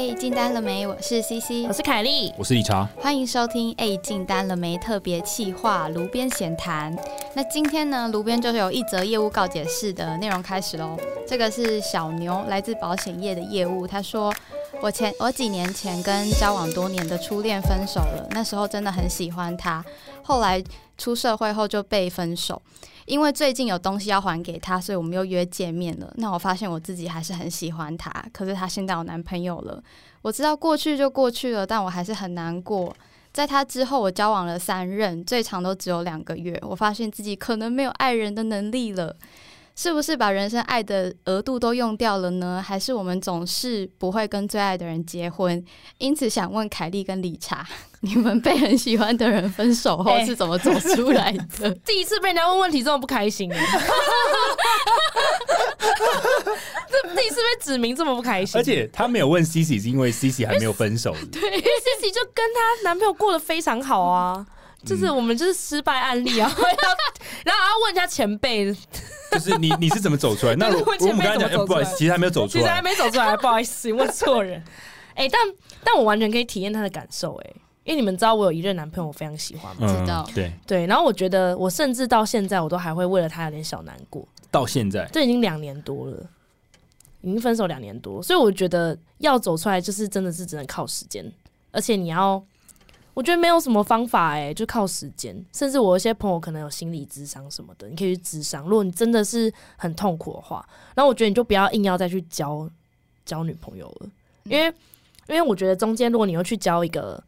[0.00, 0.86] 哎，进单了没？
[0.86, 2.88] 我是 CC，我是凯莉，我是理查。
[2.96, 4.78] 欢迎收听哎，进单了没？
[4.78, 6.96] 特别企划炉边闲谈。
[7.34, 10.96] 那今天呢，炉边就是有一则业务告解式的内容开始喽。
[11.28, 13.86] 这个是小牛，来自保险业的业务。
[13.86, 14.32] 他说，
[14.80, 19.84] 我前我几年前跟交往多年的初恋分手了，那时候真的很喜欢他，
[20.22, 20.64] 后来
[20.96, 22.62] 出社会后就被分手。
[23.10, 26.08] 因为最近有东西要还给他，所以我们又约见面了。
[26.14, 29.82] 那我发现我自己还是很喜欢他，可是他现在有男朋友了。
[30.22, 32.94] 我知道过去就过去了，但我还是很难过。
[33.32, 36.56] 在他之后，我交往了三任，最长都只有两个月。
[36.62, 39.16] 我发现自己可能没有爱人的能力了。
[39.74, 42.62] 是不是把人生爱的额度都用掉了呢？
[42.64, 45.64] 还是我们总是不会跟最爱的人结婚？
[45.98, 47.66] 因此想问凯莉跟理查，
[48.02, 51.70] 你们被很喜欢的人分手后是怎么走出来的？
[51.84, 53.50] 第一次被人家问问题这么不开心，
[56.90, 58.58] 这第一次被指名这么不开心。
[58.58, 61.14] 而且他没有问 C C，是因为 C C 还没有分手。
[61.30, 64.46] 对，因为 C C 就跟她男朋友过得非常好啊。
[64.82, 66.50] 就是我们就是失败案例啊，
[67.44, 68.74] 然后要问一下前辈，
[69.30, 70.56] 就是你你是怎么走出来？
[70.56, 74.64] 那我我们刚才讲，不好意思，其实还没有走出来，其实还没走出来，不好意思，问错人。
[75.16, 75.38] 哎，但
[75.84, 77.50] 但我完全可以体验他的感受，哎，
[77.84, 79.86] 因为你们知道我有一任男朋友，我非常喜欢嘛？
[79.86, 80.86] 知道，对对。
[80.86, 84.26] 然后我觉得，我甚至到现在，我都还会为了他有点小难过。
[84.50, 86.26] 到现在，这已经两年多了，
[87.22, 91.32] 已经分手两年多，所以我觉得要走出来，就是真的是只能靠时间，
[91.70, 92.42] 而且你要。
[93.12, 95.36] 我觉得没有什么方法哎，就靠时间。
[95.52, 98.62] 甚至我一些朋友可能有心理智商什么的，你可以去智商。
[98.64, 102.70] 如果你真的是很痛苦的话，然后我觉得你就不要硬要再去交
[103.26, 104.08] 交女朋友了，
[104.44, 104.72] 因为
[105.26, 107.22] 因为我觉得中间如果你又去交一个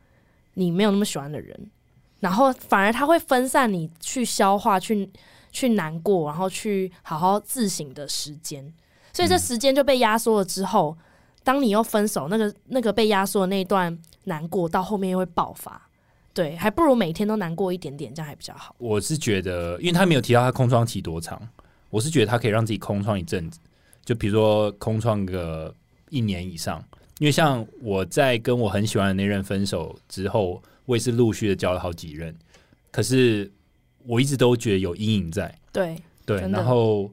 [0.54, 1.70] 你没有那么喜欢的人，
[2.20, 5.08] 然后反而他会分散你去消化、去
[5.50, 8.72] 去难过，然后去好好自省的时间。
[9.12, 10.96] 所以这时间就被压缩了之后，
[11.44, 13.98] 当你又分手，那个那个被压缩的那一段。
[14.24, 15.90] 难过到后面又会爆发，
[16.32, 18.72] 对，还不如每天都难过一点点，这样还比较好。
[18.78, 21.42] 我是觉得，因为他没有提到他空窗期多长，
[21.90, 23.58] 我是觉得他可以让自己空窗一阵子，
[24.04, 25.74] 就比如说空窗个
[26.08, 26.80] 一年以上。
[27.22, 32.34] 因为像我在跟我很喜欢的那任分手之后，我也是陆续的交了好几任，
[32.90, 33.48] 可是
[34.04, 35.56] 我一直都觉得有阴影在。
[35.72, 35.96] 对
[36.26, 37.08] 对，然后。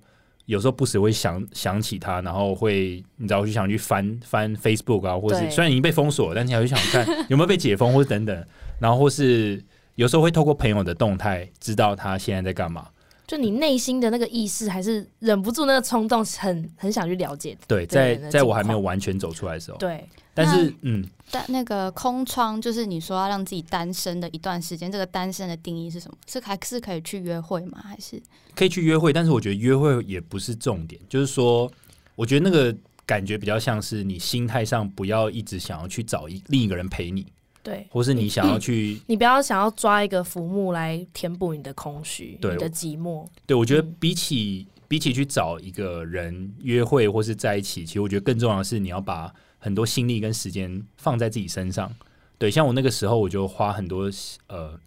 [0.45, 8.47] 有时候不时会想想起他，然后会你知道就想去翻翻 Facebook 啊，或是虽然已经被封锁，但你还会想看 有没有被解封或者等等，
[8.79, 12.87] 然后或是有时候会透过朋友的动态知道他现在在干嘛。
[13.29, 17.55] 就你内心的那个意识，还是忍不住那个冲动，很很想去了解。
[17.67, 19.77] 对，在在我还没有完全走出来的时候。
[19.77, 20.03] 对。
[20.33, 26.17] 但是，嗯，但那个空窗，就是你说要让自己单身的一段时间，这个单身的定义是什么？
[26.25, 27.77] 是还是可以去约会吗？
[27.83, 28.19] 还是
[28.55, 29.13] 可以去约会？
[29.13, 31.71] 但是我觉得约会也不是重点，就是说，
[32.15, 32.75] 我觉得那个
[33.05, 37.27] 感觉比较像是你心态上不要一直想要去找一另一个人陪你。
[37.61, 43.27] 对，或是你想要去， 你不要想要抓一个浮木来填补你的空虚，你的寂寞。
[43.45, 51.93] 对，我觉得比起比起去找一个人约会或是在一起，其实我觉得更重要的是你要把很多心力跟时间放在自己身上。
[52.37, 54.09] 对，像我那个时候，我就花很多
[54.47, 54.79] 呃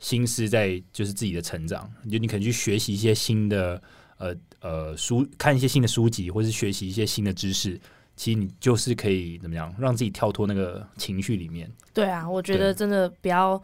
[0.00, 3.80] 心思在就是自己的成长，就你可能去学习一些新的
[4.18, 7.80] 呃呃书，看一些新的书籍，或是学习一些新的知识。
[8.16, 11.70] 其实你就是可以怎么样，让自己跳脱那个情绪里面。
[11.92, 13.62] 对啊，我觉得真的不要，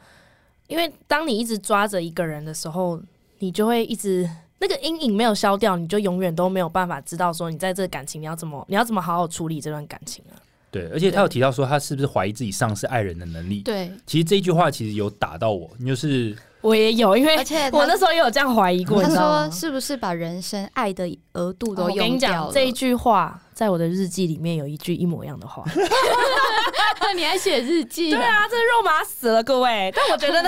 [0.69, 3.01] 因为当你一直抓着一个人的时候，
[3.39, 10.37] 你就会一直那个阴影没有消掉，你就永远都没有办法知道说你在这个感情你要怎么你要怎么好好处理这段感情啊。
[10.71, 13.63] 对，而且他有提到说他是不是怀疑自己丧失爱人的能力？
[13.63, 16.37] 对，其实这一句话其实有打到我，就是。
[16.63, 19.03] 我也有，因为而且我那时候也有这样怀疑过。
[19.03, 25.65] 他说：“是不是把人生爱的额度都用掉了？”这一句话在我的日记里面有一句一模一样的话。
[27.15, 28.11] 你还写日记？
[28.11, 29.93] 对啊，这肉麻死了，各位。
[29.95, 30.43] 但我觉得，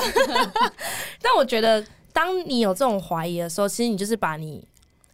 [1.20, 4.66] 但我觉得，当你有这种怀疑的时候，其实你就是把你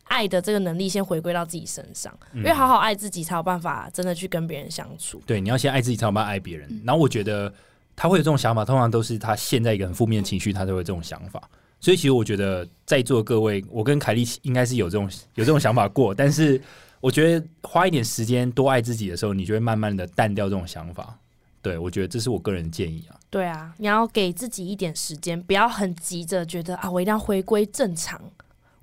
[0.04, 5.20] 爱的这个能力先回归到自己身上，因为好好爱自己才有办法真的去跟别人相处。
[5.26, 6.82] 对，你要先爱自己，才有办法爱别人。
[6.84, 7.52] 然后我觉得。
[7.96, 11.38] 他会有这种想法，通常都是他现在一个很负面情绪，他都会这种想法。
[11.80, 16.14] 所以其实我觉得在座各位，我跟凯莉应该是有这种有这种想法过。
[16.14, 16.58] 但是
[17.00, 21.18] 我觉得花一点时间多爱自己的时候，你就会慢慢的淡掉这种想法。
[21.62, 23.16] 对我觉得这是我个人建议啊。
[23.28, 28.20] 对啊，你要给自己一点时间，不要很急着觉得啊，我一定要回归正常，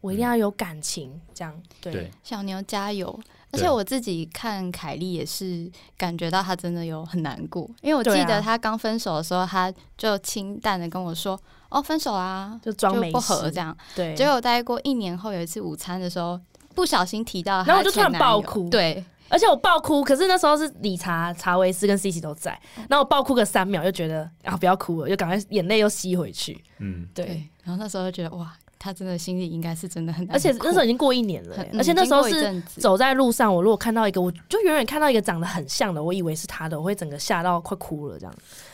[0.02, 2.12] 我一定要有感情，这样对。
[2.24, 3.20] 小牛加油！
[3.52, 11.40] 而且我自己看凯莉也是感觉到她真的有很难过，因为我记得她刚分手的时候，她就清淡的跟我说
[11.70, 14.14] ：“哦，分手啦，就装没不和这样。”对。
[14.16, 16.40] 结果待过一年后，有一次午餐的时候，
[16.78, 18.70] 不小心提到，然后我就突然爆哭。
[18.70, 22.52] 对，而且我爆哭，可是那时候是理查、查维斯跟 C C 都在，
[22.88, 26.64] 然后我爆哭个三秒，就觉得啊不要哭了，就赶快眼泪又吸回去。
[26.78, 38.34] 嗯，对，对，然后那时候就觉得哇，他真的心里应该是真的很难，而且那时候已经过一年了、而且那时候是走在路上，我如果看到一个，我就远远看到一个长得很像的，我以为是他的，我会整个吓到快哭了，这样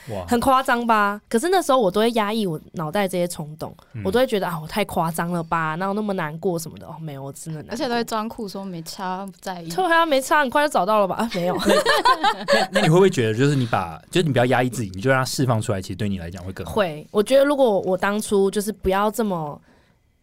[0.10, 1.22] 哇，很夸张吧？
[1.30, 6.86] 可是那时候我都会压抑我脑袋这些冲动，嗯我都会觉得啊，我太夸张了吧，哪有那么难过什么的？
[6.86, 9.70] 哦，没有，我真的而且都会装酷说没差，不在意。
[9.70, 11.16] 对啊，没差，很快就找到了吧？
[11.16, 11.56] 啊， 没有，
[12.54, 16.74] 那那你会不会觉得，就是你把，就是你不要压抑自己，你就让它释放出来，其实对你来讲会更好。
[16.74, 19.60] 会，我觉得如果我当初就是不要这么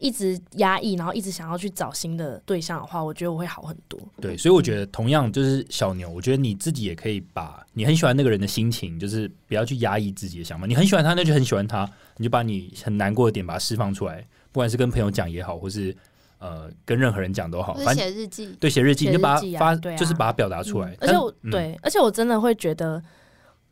[0.01, 4.01] 一直压抑，然后一直想要去找新的对象的话，我觉得我会好很多。
[4.21, 10.67] 对，所以我觉得同样就是小牛，我觉得你自己也可以把你很喜欢那个人的心情，就是不要去压抑自己的想法。
[10.67, 15.95] 你很喜欢他，那就很喜欢他，你就把你很难过的点把它释放出来，不管是跟朋友讲也好，或是
[16.39, 20.91] 呃跟任何人讲都好，反正写日记，对写日记，写你就把它发，啊就是把它表达出来。
[20.93, 23.03] 嗯而且我、嗯对，而且我真的会觉得，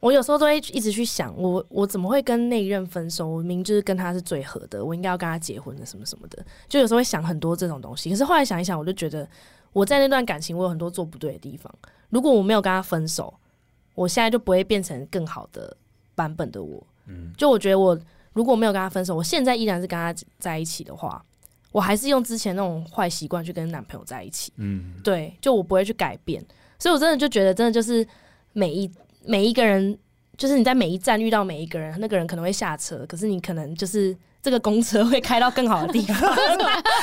[0.01, 3.27] 我有时候都会一直去想，我我怎么会跟那一任分手？
[3.27, 8.09] 我明知就是跟他是最合的，我应该要跟他结婚的，什么什么的，就有时候会想很多这种东西。
[8.11, 9.29] 可是后来想一想，我就觉得
[9.73, 11.73] 我在那段感情，我有很多做不对的地方。
[12.11, 13.35] 如果我没有跟他分手，
[13.95, 15.77] 我现在就不会变成更好的
[16.15, 16.87] 版本的我。
[17.07, 17.99] 嗯就我觉得我
[18.33, 21.21] 如果没有跟他分手，我现在依然是跟他在一起的话，
[21.73, 24.53] 我还是用之前那种坏习惯去跟男朋友在一起。
[24.57, 26.41] 嗯，对，就我不会去改变，
[26.79, 28.07] 所以我真的就觉得，真的就是
[28.53, 28.89] 每一
[29.25, 29.99] 每一个人，
[30.37, 36.37] 就是你在每一站遇到每一个人，那个人可能会下车，可是你可能就是这个公车会开到更好的地方，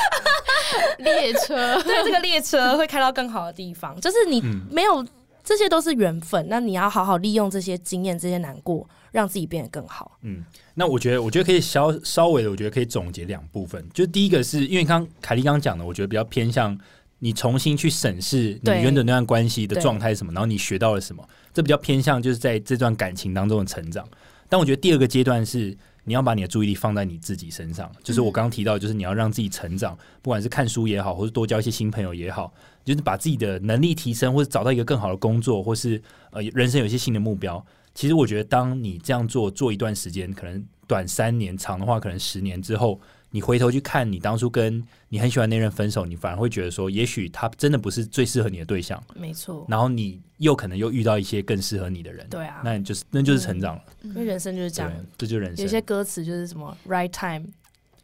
[0.99, 5.05] 列车， 对，这个列车会开到更好的地方，就是你嗯没有，
[5.43, 10.17] 这些都是缘分，那你要好好利用这些经验、这些难过，让自己变得更好。
[10.21, 13.87] 嗯，那我觉得，我觉得可以稍稍微的，我觉得可以总结两部分。
[13.93, 16.75] 就第一个是因为刚凯莉刚刚讲的，我觉得比较偏向
[17.19, 24.07] 你重新去审视你原本那段关系的状态是什么，然后你学到了什么，这比较偏向就是在这段感情当中的成长。
[24.47, 32.53] 但我觉得第二个阶段是你要把你的注意力放在你自己身上，就是我刚刚提到，就是你要让自己成长，不管是看书也好，或是多交一些新朋友也好，
[32.83, 35.99] 就是把自己的能力提升，或者找到一个更好的工作，或是
[36.31, 37.65] 呃人生有一些新的目标。
[37.95, 42.99] 其实我觉得，当你这样做做一段时间，可能短三年，长的话可能十年之后，
[43.35, 52.25] 你回头去看你当初跟你很喜欢那任分手，你反而会觉得说，也许他真的不是最适合你的对象，没错，然后你又可能又遇到一些更适合你的人。
[52.29, 57.45] 对啊，那你就是那就是成长了，因为人生就是这对样，，这就是人有些，歌词就是什么 right time，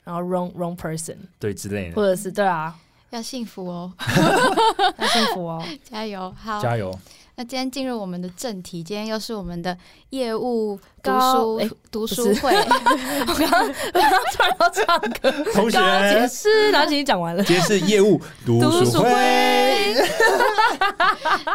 [0.04, 1.96] 然后 wrong wrong person，对之类的。
[1.96, 2.78] 或者是对啊，
[3.12, 3.94] 要幸福哦，
[5.00, 5.66] 要幸福哦。
[5.90, 6.30] 加油！
[6.38, 6.94] 好，加油！
[7.42, 9.76] 那今天进入我们的正题，今天又是我们的
[10.12, 15.76] 业务读高书欸读书会， 我刚刚突然要唱歌，同学。
[15.76, 17.44] 刚刚解释，然后已经讲完了。
[17.44, 19.10] 今天是业务读书读书会，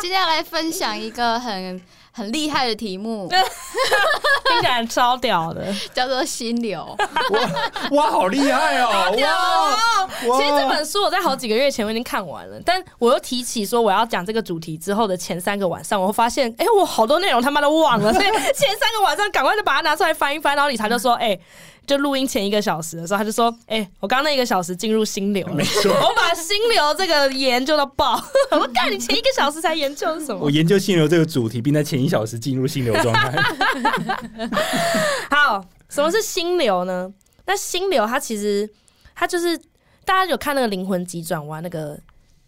[0.02, 1.80] 今天要来分享一个很
[2.16, 3.28] 很厉害的题目，
[4.48, 5.62] 听起来超屌的。
[5.92, 6.96] 叫做心流。
[7.90, 9.12] 哇哇，好厉害哦！
[10.26, 20.56] 哇，其实这本书我在好几个月前我已经看完了，但我又提起说我要讲这个主题之后的前三个晚上，我发现，哎、我好多内容他妈都忘了，所以前三个晚上赶快就把它拿出来翻一翻。
[20.56, 21.38] 然后理查就说，哎、
[21.86, 28.22] 就录音前一个小时的时候，他就说，哎、我刚刚那一个小时进入心流了，没错我把心流这个研究到爆。
[28.50, 30.50] 我说，干，你前一个小时才研究是什么我？
[30.50, 33.32] 研究心流这个主题，并在前一小时进入心流状态。
[35.30, 37.12] 好，什么是心流呢？
[37.46, 38.68] 那心流它其实
[39.14, 39.56] 它就是
[40.04, 41.96] 大家有看那个灵魂急转弯那个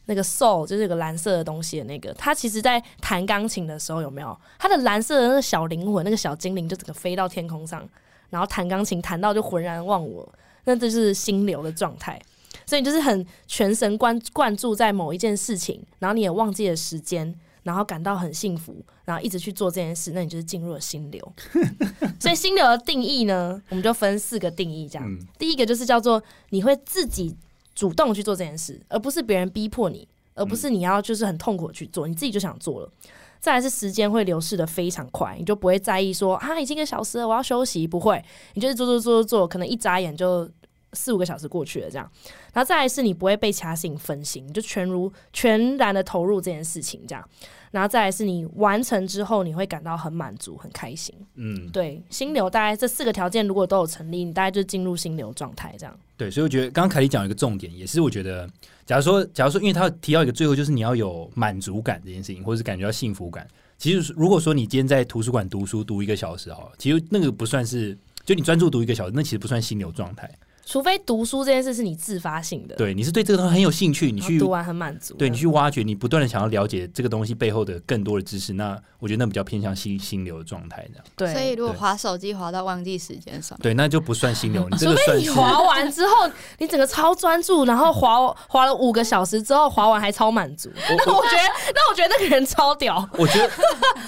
[0.06, 4.36] 那个 soul，就是有个蓝色的东西的那个，它其实在弹钢琴的时候有没有？
[4.58, 7.88] 它的蓝色的那个小灵魂，那个小精灵就整个飞到天空上，
[8.30, 10.28] 然后弹钢琴弹到就浑然忘我，
[10.64, 12.20] 那这就是心流的状态。
[12.66, 21.32] 所以你就是很全神贯贯注在某一件事情，然后你也忘记了时间，然后感到很幸福，然后一直去做这件事，那你就是进入了心流。
[22.20, 25.08] 所以心流的定义呢，我们就分四个定义，这样。
[25.10, 27.34] 嗯第一个就是叫做你会自己
[27.74, 32.92] 主动去做这件事，而不是别人逼迫你，而不是你要就是很痛苦去做，你自己就想做了。
[33.40, 38.22] 再来是时间会流逝的非常快，你就不会在意说啊已经一个小时了，我要休息，不会，
[38.54, 40.48] 你就是做做做做做，可能一眨眼就
[40.92, 42.10] 四五个小时过去了这样。
[42.52, 47.28] 然后再来是你不会被其他事情分心，就全如全然的投入这件事情这样。
[47.70, 51.14] 然后再来是你完成之后，你会感到很满足、很开心。
[51.34, 55.94] 嗯，对，心流大概这四个条件如果都有成立，你大概就进入心流状态这样。
[56.16, 58.48] 对，所以我觉得刚刚凯莉讲一个重点，也是我觉得，
[58.86, 63.46] 假如说，假如说，因为他提到一个最后就是你要有满足感这件事情，或者是感觉到幸福感。
[63.76, 70.28] 其实如果说你今天在图书馆读书读一个小时好了，其实那个不算是，就你专注读一个小时，那其实不算心流状态。
[70.68, 90.70] 除非读书这件事是你自发性的，对，你是对这个东西很有兴趣，你去读完很满足，对你去挖掘，你不断的想要了解这个东西背后的更多的知识，那我觉得那比较偏向心心流的状态，这样对，所以如果对划手机划到忘记时间算吗，对，那就不算心流， 你这除个算是非你划完之后，你整个超专注，然后划划 了五个小时之后，划完还超满足。
[90.76, 93.50] 那我觉得，那我觉得那个人超屌，我觉得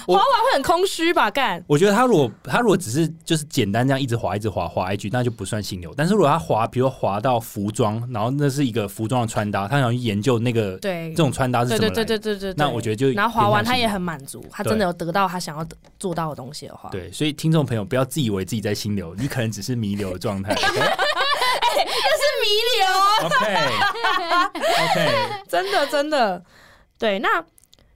[0.05, 1.31] 我滑完会很空虚吧？
[1.31, 5.91] 干，我觉得他如果他如果只是就是简单这样一直滑一直滑滑一句那就不算心流。
[5.97, 12.55] 但是如果他滑，比如滑到服装，然后那是一个服装的穿搭，他想去研究那个对这，种穿搭是对对怎么来的对对对对。
[12.57, 20.53] 那我觉得就然后滑完他也很满足，他真的有得到他想要得做到的东西的话，对，所以听众朋友不要自以为自己在心流，你可能只是弥留的状态。
[20.53, 22.85] 那是弥流
[23.25, 23.35] ，OK
[24.83, 26.43] OK， 真的真的。
[26.97, 27.43] 对，那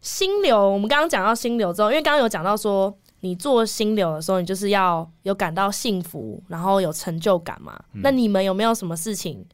[0.01, 7.79] 心流，我们刚刚讲到心流之后，因为刚刚有讲到说，你做心流的时候，你就是要有感到幸福，然后有成就感嘛。
[7.93, 8.01] 嗯。
[8.03, 9.45] 那你们有没有什么事情，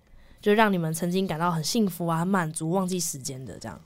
[0.42, 3.80] 就让你们曾经感到很幸福啊、很满足、忘记时间的这样？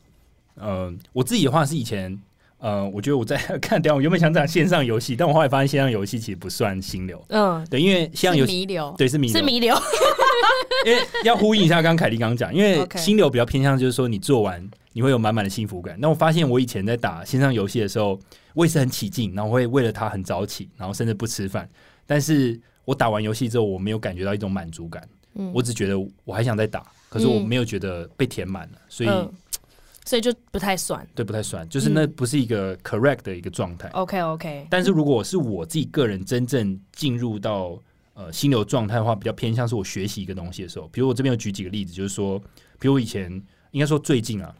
[0.55, 2.17] 呃，我自己的话是以前，
[2.59, 9.75] 呃，我觉得我在看，等下我原本想讲线上游戏，但我后来发现线上游戏其实不算心流，嗯，对，因为线上是游戏弥留，对是弥留，是迷流，
[10.87, 15.97] 因为要呼应一下刚刚凯莉刚刚讲，因为心流比较偏向就是说你做完你会有满满的幸福感。
[15.99, 18.17] 那我发现我以前在打线上游戏的时候，
[18.55, 21.69] 我也是很起劲，然后我会为了他很早起，然后甚至不吃饭。
[22.07, 25.51] 但是我打完游戏之后，我没有感觉到一种满足感，嗯。
[25.53, 29.31] 我只觉得我还想再打，可是我没有觉得被填满了，所以、嗯，
[30.05, 31.05] 所以就不太算。
[31.13, 32.11] 对不太算，就是那嗯。
[32.13, 33.89] 不是一个 correct 的一个状态。
[33.89, 37.77] OK OK，但是如果是我自己个人真正进入到
[38.13, 42.39] 呃心流状态的话，比较偏向是我学习一个东西的时候，比如我这边有举几个例子，就是说，
[42.79, 43.29] 比如我以前
[43.71, 44.55] 应该说最近啊，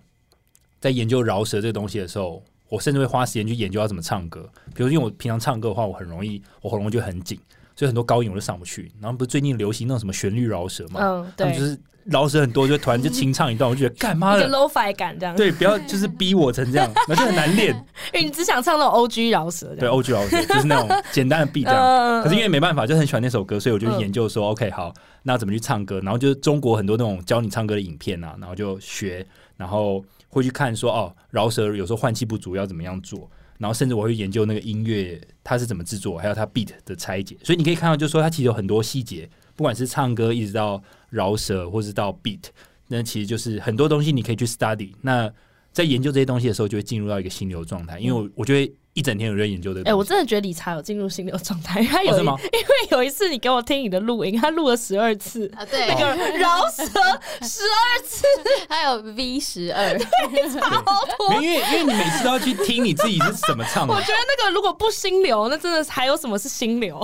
[0.81, 2.43] 在研究饶舌这个东西的时候，
[2.75, 4.47] 我甚至会花时间去研究要怎么唱歌。
[4.75, 7.39] 比如因为我平常唱歌的话，我很容易我喉咙就很紧，
[7.75, 8.91] 所以很多高音我就上不去。
[9.01, 14.55] 然后不是最近流行那种什么旋律饶舌嘛，嗯，对，他们就是饶舌很多，就突然就清唱一段，我就觉得干嘛一个的。
[14.55, 15.35] low-fi 感这样。
[15.35, 17.73] 对，不要就是逼我成这样，那就很难练。
[18.13, 19.89] 因为你只想唱那种 OG 饶舌这对。
[19.89, 21.81] ，O G 饶舌就是那种简单的 beat 这样。
[21.83, 25.99] 嗯可是因为没办法，就很喜欢那首歌，所以我就嗯研究说、o k 好，那怎么去唱歌？
[26.01, 29.25] 然后就是中国很多那种教你唱歌的影片啊，然后就学，
[29.57, 37.37] 然后会去看说哦，饶舌有时候换气不足要怎么样做，然后甚至我会研究那个音乐它是怎么制作，还有它 beat 的拆解。
[37.43, 42.43] 所以你可以看到，就是说它其实有很多细节，不管是唱歌一直到饶舌，或是到 beat，
[42.87, 44.93] 那其实就是很多东西你可以去 study。
[45.01, 45.31] 那
[45.71, 49.93] 在研究这些东西的时候，就会进入到一个心流状态，因为我我觉得一整天有在研究这个哎。
[49.93, 51.83] 我真的觉得理查有进入心流状态。
[51.85, 58.25] 他有一、哦 因为有一次你给我听你的录音，他录了十二次，啊，对，那个 饶舌十二次，
[58.69, 59.93] 还有 V 十二，
[60.31, 63.99] 没有因为因为你每次都要去听你自己是怎么唱的我。
[63.99, 66.97] 觉得那个如果不心流，那真的是还有什么是心流？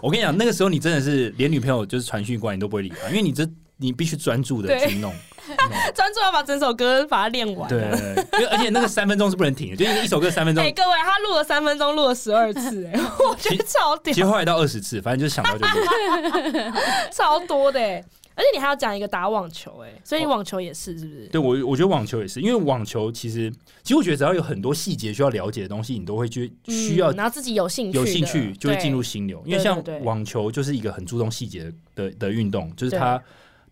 [0.00, 3.44] 我跟你讲，那个时候你真的是连女朋友就是传讯过来你都不会理他，因为你这
[3.76, 5.12] 你必须专注的去弄。
[5.48, 5.56] 弄
[5.94, 7.68] 专注要把整首歌把它练完。
[7.68, 7.80] 对，
[8.32, 12.92] 因为而且那个三分钟是不能停的，就是一首歌三分钟 哎、，各位，他录了三分钟，录了十二次、哎，
[13.30, 15.86] 我觉得超屌，其实后来到二十次，反正就是想到就录。
[17.12, 18.04] 超多的、哎
[18.36, 21.28] 而且你还要讲一个打网球、哎，所以你网球也是是不是？
[21.28, 23.48] 对我，我觉得网球也是，因为网球其实，
[23.84, 33.22] 其实我觉得只要有很多细节需要了解的东西，你都会去需要嗯然后自己有兴趣，有兴趣就会进入心流，因为像网球就是一个很注重细节的的运动，就是对它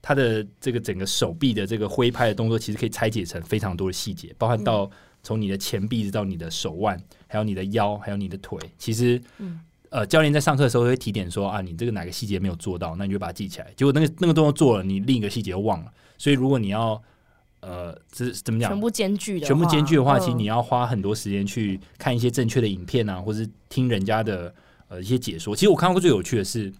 [0.02, 4.90] 它的这个整个手臂的这个挥拍的动作，其实可以拆解成非常多的细节，包含到
[5.22, 8.58] 从你的前臂直到你的手腕，还有你的腰，还有你的腿。
[8.76, 13.70] 其实，嗯呃，教练在上课的时候会提点说啊，你这个哪个细节没有做到，那你就把它记起来。
[13.76, 15.92] 结果那个那个动作做了，你另一个细节又忘了。
[16.18, 17.00] 所以如果你要
[17.60, 18.70] 呃，这怎么讲？
[18.70, 24.52] 全部兼具的，全部兼具的话，其实嗯你要花很多时间去看一些正确的影片啊，或是听人家的
[24.88, 25.54] 呃一些解说。
[25.54, 26.72] 其实我看过最有趣的是，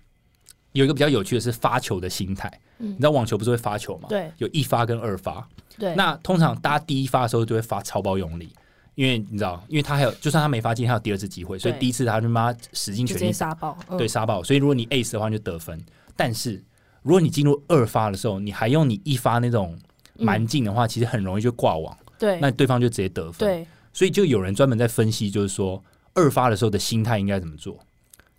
[0.72, 2.48] 有一个比较有趣的是发球的心态。
[2.78, 4.08] 嗯你知道网球不是会发球吗？
[4.08, 5.46] 对有一发跟二发。
[5.78, 8.52] 对，那通常大家第一发的时候就会发超爆用力，
[8.96, 14.42] 因为你知道，因为他还有就算他没发进，他有第二次机会，所以第一次他就妈使尽全力杀爆，嗯对，杀爆。
[14.42, 15.80] 所以如果你 ace 的话，你就得分。
[16.16, 16.62] 但是
[17.02, 19.78] 如果你进入二发的时候，你还用你一发那种
[20.18, 23.48] 蛮劲的话，其实很容易就挂网，嗯对那对方就直接得分。
[23.48, 25.82] 对，所以就有人专门在分析，就是说
[26.14, 27.78] 二发的时候的心态应该怎么做。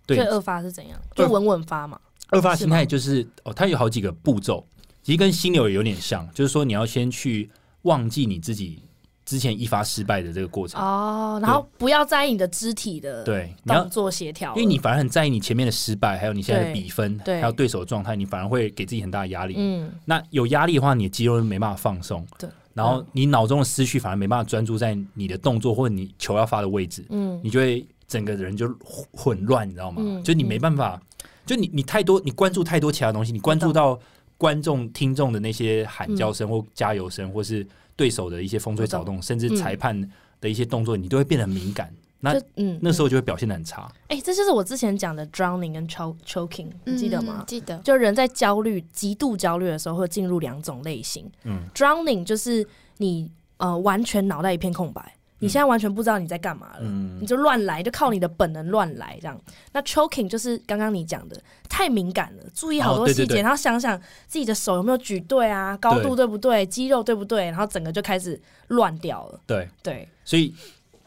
[0.06, 1.00] 对二发是怎样？
[1.14, 1.98] 就稳稳发嘛，
[2.30, 4.66] 二发心态就是哦，它有好几个步骤，
[5.02, 7.50] 其实跟心流也有点像，就是说你要先去
[7.82, 8.82] 忘记你自己
[9.24, 10.80] 之前一发失败的这个过程。
[10.80, 17.40] 哦，然后不要在意你的肢体的对，你要动作协调，因为你反而很在意你前面的失败，还有你现在的比分，对。
[17.40, 19.54] 还有对手的状态，你反而会给自己很大的压力。
[19.56, 27.40] 嗯，那有压力的话，你的肌肉没办法放松，对，然后你脑中的思绪反而没办法专注在你的动作或者你球要发的位置，嗯。
[27.42, 30.02] 你就会整个人就混混乱，你知道吗？
[30.04, 31.00] 嗯就你没办法
[31.46, 33.98] 就你你太多，你关注太多其他东西，你关注到
[34.36, 40.10] 观众、听众的那些喊叫声或加油声，或是对手的一些风吹草动，甚至裁判
[40.40, 41.92] 的一些动作，你都会变得敏感。
[42.20, 43.86] 那就嗯，那时候就会表现的很差。
[44.08, 47.40] 哎、这就是我之前讲的 drowning 跟 choking，你记得吗？
[47.40, 47.76] 嗯记得。
[47.80, 51.30] 就人在焦虑、极度焦虑的时候，会进入两种类型。
[51.42, 57.18] 嗯 drowning 就是你呃完全脑袋一片空白，你现在完全不知道你在干嘛了，嗯。
[57.20, 59.40] 你就乱来，就靠你的本能乱来这样。
[59.72, 63.42] 那 choking 就是刚刚你讲的，太敏感了，注意好多细节，哦对对对。
[63.42, 63.96] 然后想想
[64.26, 66.24] 自己的手有没有举对啊，高度对。
[66.24, 69.38] 不对，肌肉对不对，然后整个就开始乱掉了。
[69.46, 70.54] 对，对，所以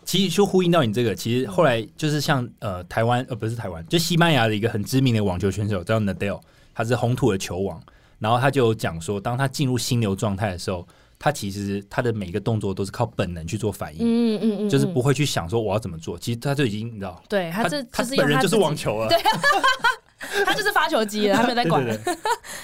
[0.06, 6.40] 其实就呼应到你这个，其实后来就是像呃台湾呃不是台湾，就西班牙的一个很知名的网球选手叫 Nadal，
[6.76, 7.82] 他是红土的球王，
[8.20, 10.88] 然后他就讲说，当他进入心流状态的时候，
[11.20, 17.22] 他其实他的每一个动作都是靠本能去做反应，嗯嗯嗯，就是嗯不会去想说我要怎么做，其实他就已经你知道。
[17.28, 19.18] 对他这他就是本人就是网球了，对
[20.46, 21.86] 他就是发球机了，他没有在管。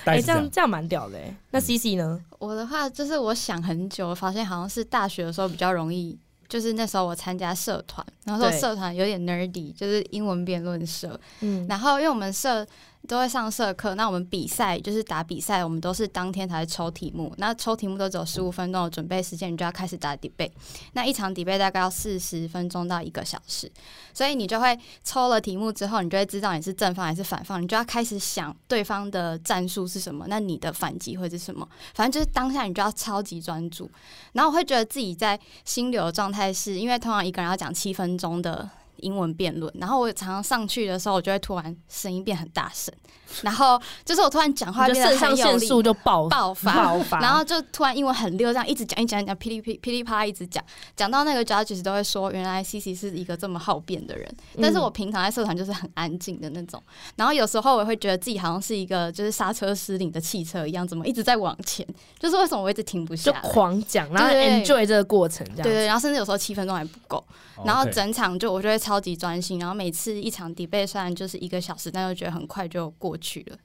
[0.05, 0.49] 哎、这样。
[0.51, 1.35] 这样蛮屌的、欸。
[1.51, 2.19] 那 C C 呢？
[2.39, 6.17] 我的话就是我想很久，我发现好像是大学的时候比较容易，
[6.49, 12.65] 就是那时候我参加社团，然后说社团有点 nerdy，就是英文辩论社，嗯，然后因为我们社
[13.05, 20.51] 都会上社课，那我们比赛就是打比赛，我们都是当天才会抽题目，那抽题目都只有十五分钟的准备时间，你就要开始打 debate。
[20.93, 23.69] 那一场 debate 大概要四十分钟到一个小时，
[24.13, 31.67] 所以你就会抽了题目之后，你就会知道你是正方还是反方，你就要开始想对方的战术是什么，那你的反击会是什么？
[31.93, 33.91] 反正就是当下你就要超级专注，
[34.31, 42.93] 然后我会觉得自己在心流的状态是，因为通常一个人要讲七分钟的英文辩论，然后我常常上去的时候，我就会突然声音变很大声，
[43.41, 50.63] 然后就是我突然讲话 就变得很有力腺素就爆爆发，爆发， 然后就突然英文很溜，这样一直讲一讲一讲，噼里噼噼里啪啦一直讲，
[50.95, 54.33] 讲到那个 judge 都会说，原来 C C 是一个这么好辩的人。
[54.61, 56.81] 但是我平常在社团就是很安静的那种，
[57.15, 61.85] 然后有时候我会觉得自己好像是一个就是刹车失灵的汽车一样，怎么一直在往前？
[62.19, 63.41] 就是为什么我一直停不下就来？
[63.41, 67.17] 狂讲，然后对 enjoy 这个过程，这样对对，然后甚至有时候七分钟还不够，
[67.55, 73.57] 哦然后整场就我就会超级专心，然后每次一场 debate 虽然就是一个小时，但又觉得很快就过去了。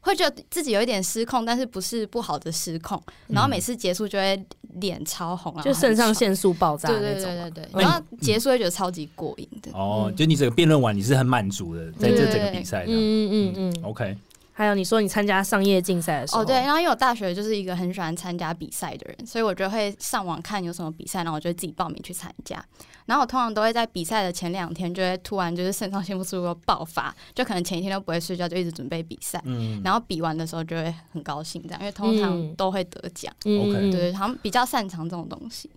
[0.00, 3.02] 会觉得自己有一点失控，但是不是不好的失控。
[3.26, 4.40] 然后每次结束就会
[4.74, 7.24] 脸超红，啊就肾上腺素爆炸那种对。
[7.24, 9.72] 对对对，那然后结束会觉得超级过瘾的。
[9.72, 12.92] 哦，就你整个辩论完，你是很满足的，在这对整个比赛的。
[12.92, 13.82] 嗯嗯嗯嗯。
[13.82, 14.16] OK，
[14.58, 22.64] 还有你说你参加商业竞赛的时候，哦，对，然后因为我大学就是一个很喜欢参加比赛的人，所以我就会上网看有什么比赛，然后我就会自己报名去参加。
[23.04, 29.38] 然后我通常都会在比赛的前两天，就会突然就是肾上腺素爆发，就可能前一天都不会睡觉，就一直准备比赛。
[29.44, 33.30] 嗯，然后比完的时候就会很高兴，这样，因为通常嗯都会得奖。
[33.44, 35.70] 嗯对，好像比较擅长这种东西。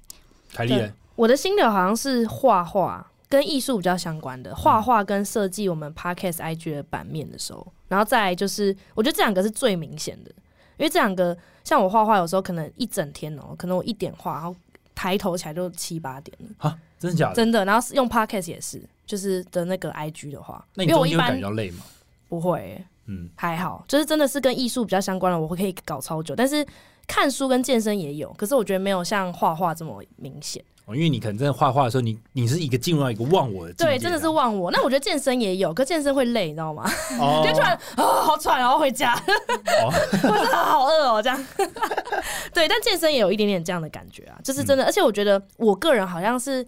[0.53, 10.31] 凯莉嘞，我的心流好像是画画，跟艺术比较相关的，画画跟设计我们 podcast IG 的版面的时候，然后再来就是，我觉得这两个是最明显的，
[10.77, 14.55] 因为这两个像我画画有时候可能一整天哦、可能我一点画，然后
[14.95, 17.35] 抬头起来就七八点了，哈，真的假的？
[17.35, 17.65] 真的。
[17.65, 21.83] 然后用 podcast 也是，就是的那个 IG 的话，那你中间有因为我一般感觉到累吗？
[22.29, 26.35] 不会欸、嗯，还好，就是真的是跟艺术比较相关的，我会可以搞超久。
[26.35, 26.65] 但是
[27.07, 30.63] 看书跟健身也有，可是我觉得没有像画画这么明显。
[30.89, 34.71] 哦，因为你可能真的画画的时候，你你是一个进入到一个忘我的境界对，真的是忘我。
[34.71, 36.89] 那我觉得健身也有，可健身会累，你知道吗？
[37.19, 39.13] 哦， 就突然啊、好喘，然后回家，
[39.85, 39.91] 哦
[40.23, 41.45] 或者啊好饿哦，这样。
[42.53, 44.83] 对，但健身也有一点点这样的感觉啊，就是真的。
[44.83, 46.65] 而且我觉得我个人好像是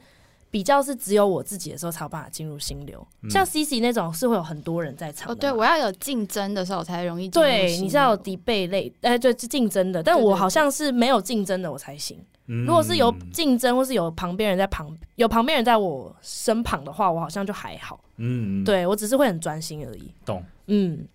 [0.51, 10.03] 比较是只有我自己的时候才有办法进入心流，嗯像 C C 那种是会有很多人在场的哦，对，我要有竞争的时候我才容易进入对，心你是要有流敌备类，哎、对，是竞争的。
[10.03, 12.19] 但我好像是没有竞争的，我才行。
[12.47, 18.03] 嗯如果是有竞争，或是有旁边人在旁，有旁边人在我身旁的话，我好像就还好。
[18.17, 20.11] 嗯，嗯，对我只是会很专心而已。
[20.25, 21.07] 懂，嗯，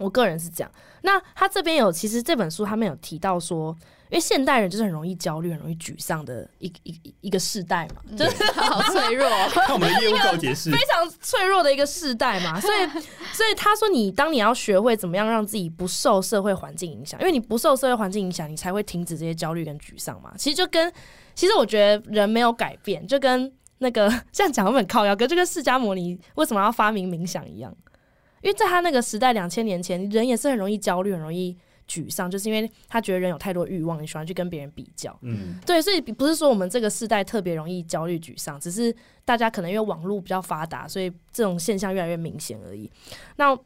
[0.00, 0.70] 我个人是这样。
[1.02, 3.76] 那他这边有，其实这本书他们有提到说，
[4.10, 9.28] 因为现代人就是很容易焦虑、很容易沮丧的一一一一个世代嘛，就是 好脆弱。
[9.66, 12.88] 看我们的业务告解是非常脆弱的一个世代嘛， 所以
[13.32, 20.32] 所以他说你当你要学会怎么样让自己不受社会环境影响，因为你不受社会环境影响，你才会停止这些焦虑跟沮丧嘛。
[20.38, 20.92] 其实就跟
[21.34, 27.74] 其实我觉得人没有改变，就跟那个这样讲会很靠腰，跟就跟释迦牟尼为什么要发明冥想一样，
[28.42, 31.56] 因为在他那个时代两千年前，人也是很容易焦虑，很容易。
[31.88, 38.94] 沮丧，就是因为他觉得人有太多欲望，你喜欢去跟别人比较，嗯，对，所以不是说我们这个世代特别容易焦虑、沮丧，只是
[39.24, 42.90] 大家可能因为网络比较发达，所以这种现象越来越明显而已。
[43.36, 43.56] 那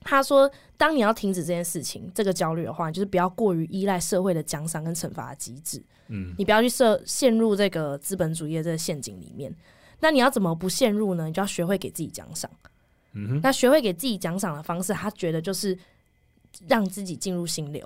[0.00, 9.54] 他说，当你要停止这件事情、这个焦虑的话，你就是不要过于依赖社会的奖赏跟惩罚机制，嗯，你不要去设陷入这个资本主义的这个陷阱里面。
[10.00, 11.26] 那你要怎么不陷入呢？
[11.26, 12.50] 你就要学会给自己奖赏。
[13.14, 15.76] 嗯哼，那学会给自己奖赏的方式，他觉得就是
[16.66, 17.84] 让自己进入心流，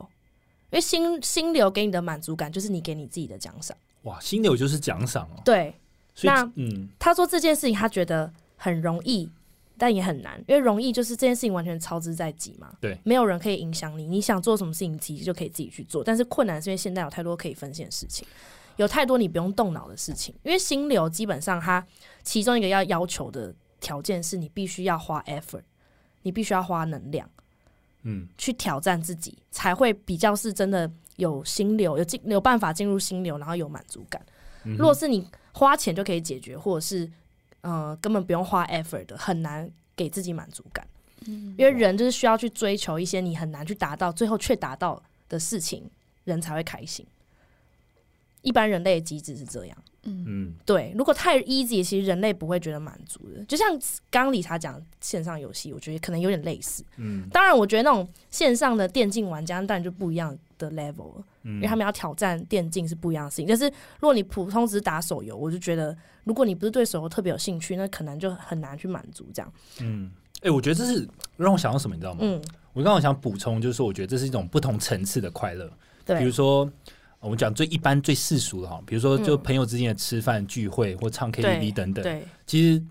[0.71, 3.77] 因为心心流给你的满足感就是你给你自己的奖赏。
[4.03, 5.43] 哇，心流就是奖赏哦。
[5.45, 5.75] 对，
[6.23, 9.31] 那嗯，他说这件事情他觉得很容易，
[9.79, 16.03] 但也很难，因为容易就是这件事情完全操之在即嘛，对，没有人可以影响你，你想做什么事情，其实就可以自己去做。
[16.03, 18.27] 但是困难是因为现在有太多可以分析的事情，
[18.77, 20.35] 有太多你不用动脑的事情。
[20.43, 21.85] 因为心流基本上它
[22.23, 25.63] 其中一个要要求的条件是你必须要花 effort，
[26.23, 27.29] 你必须要花能量。
[28.03, 34.21] 嗯，去挑战自己，才会比较是真的有心流，有进有办法进入心流，然后有满足感。
[34.65, 37.11] 如果是你花钱就可以解决，或者是
[37.63, 40.87] 呃根本不用花 effort 的，很难给自己满足感。
[41.27, 45.89] 嗯因为人就是需要去追求一些你很难去达到，最后却达到的事情，
[46.25, 47.07] 人才会开心。
[48.43, 49.77] 一般人类的机制是这样。
[50.05, 53.45] 嗯嗯，对，如果太 easy，其实人类不会觉得满足的。
[53.45, 53.69] 就像
[54.11, 56.85] 刚刚理查讲线上游戏，我觉得可能有点类似。
[56.97, 63.47] 嗯当然，我觉得那种线上的电竞玩家当然就不一样的 level 了，嗯，因为他们要挑战电竞是不一样的事情。
[63.47, 63.67] 但是
[64.01, 69.53] 如果你普通只是打手游，我就觉得如果你不是对手游特别有兴趣，那可能就很难去满足这样。
[69.81, 72.19] 嗯，哎、我觉得这是让我想到什么，你知道吗？
[72.23, 75.71] 嗯，我刚刚想补充，就是说，我觉得这是一种不同层次的快乐。
[76.05, 76.73] 对比如，说，呃
[77.23, 82.27] 我们讲最一般、最世俗的哈，比如说就嗯朋友之间的吃饭聚会或唱 KTV 等等，对。
[82.47, 82.83] 其实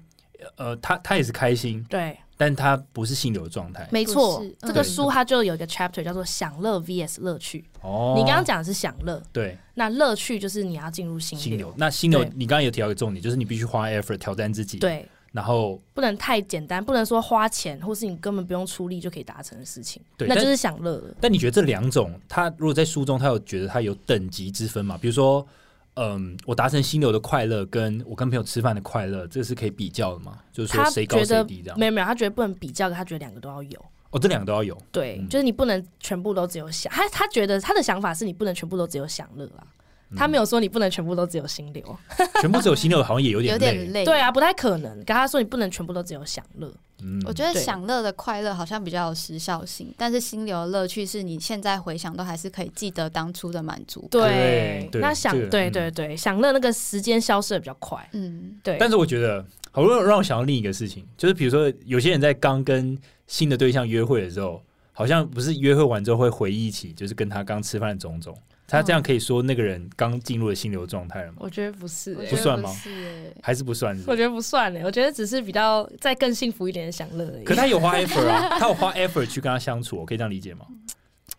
[0.55, 3.87] 呃，他他也是开心，对，但他不是心流的状态。
[3.91, 4.43] 没错。
[4.61, 7.63] 这个书它就有一个 chapter 叫做享乐 vs 乐趣。
[7.81, 9.55] 哦，你刚刚讲的是享乐，对。
[9.75, 21.15] 那乐趣就是你要进入心心流，那心流你刚刚有提到一个重点，就是你必须花 effort 挑战自己，，对，然后不能太简单，不能说花钱或是你根本不用出力就可以达成的事情，对那就是享乐了。
[21.21, 24.97] 但你觉得这两种，他如果在书中他有觉得他有等级之分嘛？
[24.97, 25.45] 比如说，
[25.93, 30.37] 嗯，我达成心流的快乐，跟我跟朋友吃饭的快乐，这是可以比较的吗？
[30.51, 31.79] 就是说他谁高觉得谁低这样？
[31.79, 33.85] 没有没有，他觉得不能比较，他觉得两个都要有。
[34.09, 34.77] 哦，这两个都要有。
[34.91, 39.65] 对，嗯就是你不能全部都只有享，他他觉得他的想法是你不能全部都只有享乐啦。
[40.11, 41.97] 嗯他没有说你不能全部都只有心流，
[42.41, 43.81] 全部只有心流，好像也有有点有。
[43.81, 44.05] 点累。
[44.05, 44.93] 对啊，不太可能。
[45.05, 46.69] 跟他说你不能全部都只有享乐，
[47.01, 54.05] 嗯我觉得享乐的快乐好像比较有时效性，但是心流的乐趣是你现在回想都还是可以记得当初的满足。
[54.11, 58.75] 对对那享这个对嗯对对，享乐那个时间消失的比较快，嗯，对。
[58.77, 62.97] 但是我觉得，好让让我想到另一个事情，就是比如说，有些人在刚跟
[63.27, 68.37] 新的对象约会的时候，好像不是约会完之后会回忆起，就是跟他刚吃饭的种种。
[68.71, 71.37] 他这样可以说那个人刚进入了心流状态了吗？
[71.39, 74.11] 我觉得不是、不算吗是欸还是不算是不是？
[74.11, 77.43] 我觉得不算嘞，我觉得只是比较再更幸福一点的享乐而已。
[77.43, 80.65] 可他有花 effort 啊，他有花 effort 去跟他相处，我可以这样理解吗？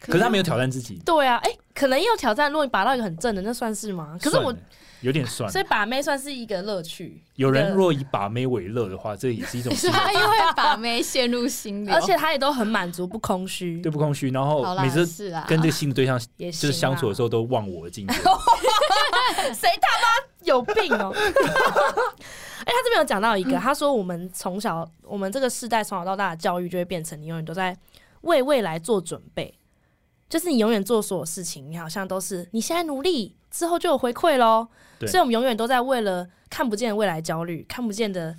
[0.06, 2.50] 可是他没有挑战自己，对啊，哎、可能也有挑战。
[2.50, 4.18] 如果你拔到一个很正的，那算是吗？
[4.20, 4.54] 可是我，
[5.00, 5.60] 有点算所。
[5.60, 7.22] 以把妹算是一个乐趣。
[7.36, 14.30] 有人若以把妹为乐的话，这也是一种心流， 他因为把妹陷入心流，而且他也都很满足，不空虚，对不空虚。
[14.30, 15.06] 然后每次
[15.46, 18.14] 跟这个新的对象就是相处的时候，都忘我的境界。
[19.54, 20.08] 谁他妈
[20.42, 21.12] 有病哦？
[22.64, 27.76] 哎、他这边有讲到一个，他说我们从小，我们这个世代从小到大的教育就会变成你永远都在
[28.20, 29.52] 为未来做准备，
[30.32, 34.66] 就是你永远做所有事情，你好像都是你现在努力之后就有回馈喽。
[34.98, 38.34] 对所以我们永远都在为了看不见的未来焦虑、看不见的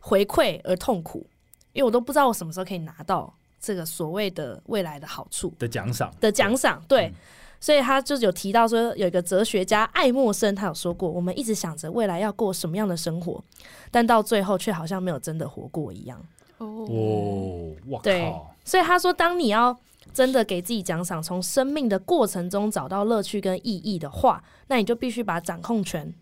[0.00, 1.24] 回馈而痛苦，
[1.72, 5.54] 因为我都不知道我什么时候可以拿到这个所谓的未来的好处。
[5.60, 7.14] 的奖赏的奖赏，对，嗯
[7.60, 13.40] 所以他就是有提到说，有一个哲学家爱默生，他有说过，我们一直想着未来要过什么样的生活，
[13.92, 16.20] 但到最后却好像没有真的活过一样。
[16.58, 19.76] 哦，哇，对，所以他说，当你要
[20.12, 26.12] 真的给自己奖赏，从生命的过程中找到乐趣跟意义的话，那你就必须把掌控权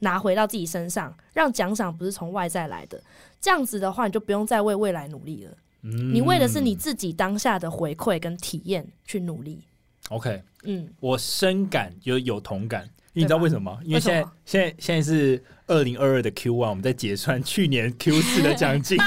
[0.00, 3.02] 拿回到自己身上，让奖赏不是从外在来的。
[3.40, 9.62] 这样子的话，你就不用再为未来努力了，嗯你为的是你自己当下的回馈跟体验去努力。
[10.08, 13.80] OK，嗯，我深感有有同感，因为你知道为什么吗？
[13.84, 18.98] 因为现在为现在现在是二零二二的 Q one，我们在结算去年 Q 四的奖金，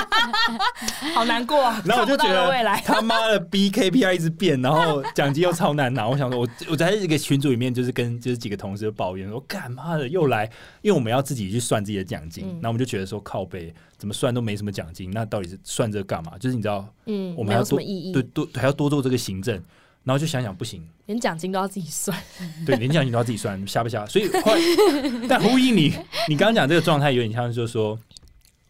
[1.13, 1.81] 好难过啊！
[1.85, 2.81] 然后我就觉得未来。
[2.85, 6.07] 他妈的 B KPI 一直变，然后奖金又超难拿。
[6.07, 10.45] 我想说我，我在这个群组里面就是跟就是几个同事抱怨说，干妈的又来，
[10.81, 16.37] 因为我们要自己去算自己的奖金，嗯然后我们就觉得说靠背怎么算都没什么奖金，那到底是算这个干嘛？
[16.39, 19.61] 就是你知道，嗯，我们还要多意义，对多还要多做这个行政，
[20.03, 22.17] 然后就想想不行，连奖金都要自己算。
[22.65, 24.05] 对，连奖金都要自己算，瞎不瞎？
[24.05, 24.57] 所以快，
[25.29, 25.93] 但呼应你，
[26.27, 27.97] 你刚刚讲这个状态有点像，就是说，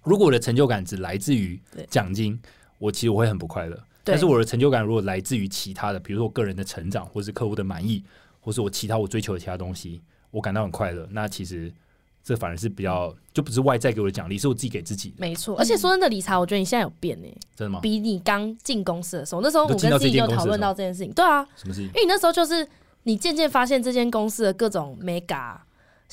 [0.04, 2.40] 如果我的成就感只来自于对奖金，
[2.78, 3.84] 我其实我会很不快乐。
[4.04, 8.04] 但是我的成就感如果来自于其他的，比如说我个人的成长，或是客户的满意，
[8.40, 11.08] 或是我其他我追求的其他东西，我感到很快乐。
[11.10, 11.74] 那其实
[12.24, 15.16] 这反而是比较就不是外在给我的奖励，是我自己给自己的。
[15.18, 15.58] 没错。
[15.58, 17.80] 而且说真的，理查，我觉得你现在有变呢、真的吗？
[17.82, 21.12] 比你刚进公司的时候，那时候我跟自己有讨论到这件事情。
[21.12, 21.94] 对啊，什么事情因？
[21.96, 22.66] 为你那时候就是
[23.04, 25.58] 你渐渐发现这间公司的各种 mega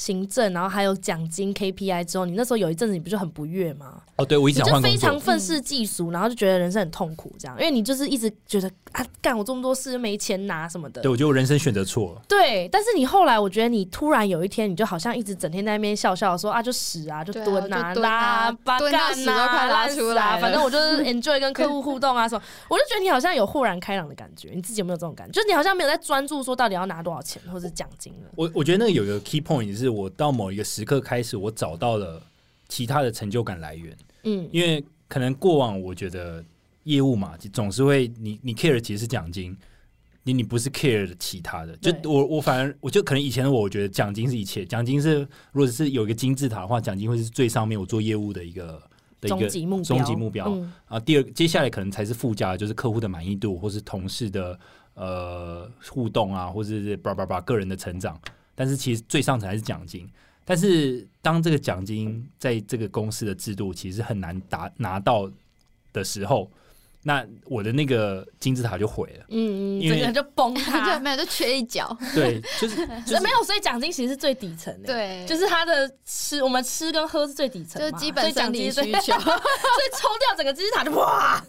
[0.01, 4.01] 行政，然后还有奖金 KPI 之后，你那时候有一阵子你不就很不悦吗？
[4.17, 11.11] 哦，对我一直非常愤世嫉俗，然后就觉得人生很痛苦，这样，因为你就是一直觉得啊，干我这么多事没钱拿什么的对。
[11.11, 12.23] 我觉得我人生选择错了。
[12.27, 24.51] 对，但是你后来，我觉得你突然有一天，你就好像一直整天在那边笑笑说啊，就屎啊，就蹲啊、就蹲啊拉、八干屎都快拉出来反正我就是 enjoy 跟客户互动啊什么，我就觉得你好像有豁然开朗的感觉。
[24.55, 25.33] 你自己有没有这种感觉？
[25.33, 28.31] 就是你好像没有在专注说到底要拿多少钱或者是奖金了。
[28.37, 32.23] 我我觉得那个有一个 key point 是我到某一个时刻开始，我找到了
[32.69, 33.97] 其他的成就感来源。
[34.23, 36.45] 嗯，因为可能过往我觉得
[36.85, 39.57] 业务嘛，总是会你你 care 其实是奖金，
[40.23, 41.77] 你你不是 care 的其他的。
[41.79, 45.21] 就我我反而我就可能以前的我，我觉得奖金是一切，奖金是
[45.53, 48.83] 如果是有一个金字塔的话，奖金会是最上面我做业务的一个
[49.21, 51.01] 的一终个极目标，终极目标嗯啊。
[51.01, 54.59] 第二接下来可能才是附加的，就是客户的满意度，或是同事的
[54.95, 58.21] 呃互动啊，或者是叭叭叭个人的成长。
[58.61, 60.07] 但是其实最上层还是奖金。
[60.45, 65.31] 但是当这个奖金在这个公司的制度其实很难达拿到
[65.95, 66.51] 的时候，
[67.03, 69.25] 那我的那个金字塔就毁了。
[69.31, 71.01] 嗯嗯，因为整个就崩就塌。
[71.01, 74.93] 没有就缺一角，对，就是就是 没有，所以奖金其实是最底层的。。
[74.93, 79.19] 对，就是他的吃，我们吃跟喝是最底层嘛，就是基本生理所以奖金需求。
[79.25, 81.43] 所以抽掉整个金字塔就哇，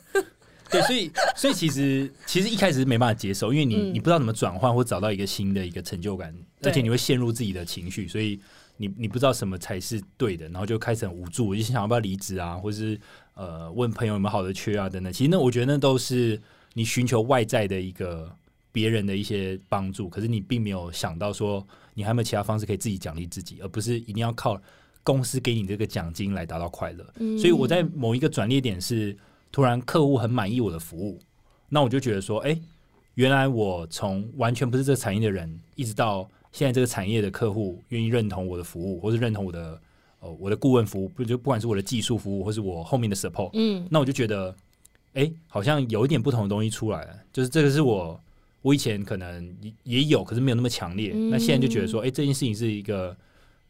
[0.72, 8.40] 对，所以所以其实其实一开始是没办法接受，因为你、嗯你不知道怎么转换或找到一个新的一个成就感，而且你会陷入自己的情绪，所以
[8.78, 13.00] 你你不知道什么才是对的，然后就开始很无助，我就想要不要离职啊，或是
[13.34, 15.12] 呃问朋友有没有好的缺啊等等。
[15.12, 16.42] 其实那我觉得那都是
[16.74, 18.34] 你寻求外在的一个
[18.72, 24.60] 别人的一些帮助，可是你并没有想到说你还有没有其他方式可以自己奖励自己，而不是一定要靠
[25.04, 27.06] 公司给你这个奖金来达到快乐。
[27.38, 29.16] 所以我在某一个转捩点是
[29.52, 31.20] 突然客户很满意我的服务，
[31.70, 32.58] 那我就觉得说，哎、
[33.16, 39.82] 原来我从完全不是这个产业的人，一直到现在这个产业的客户愿意认同我的服务，或是认同我的
[40.20, 43.86] 呃我的顾问服务，不就不管是我的技术服务，或是我后面的 support，嗯。
[43.90, 44.56] 那我就觉得，
[45.14, 48.20] 哎、好像有一点不同的东西出来了，就是这个是我
[48.62, 51.12] 我以前可能也也有，可是没有那么强烈。
[51.14, 51.30] 嗯。
[51.30, 53.16] 那现在就觉得说，哎、这件事情是一个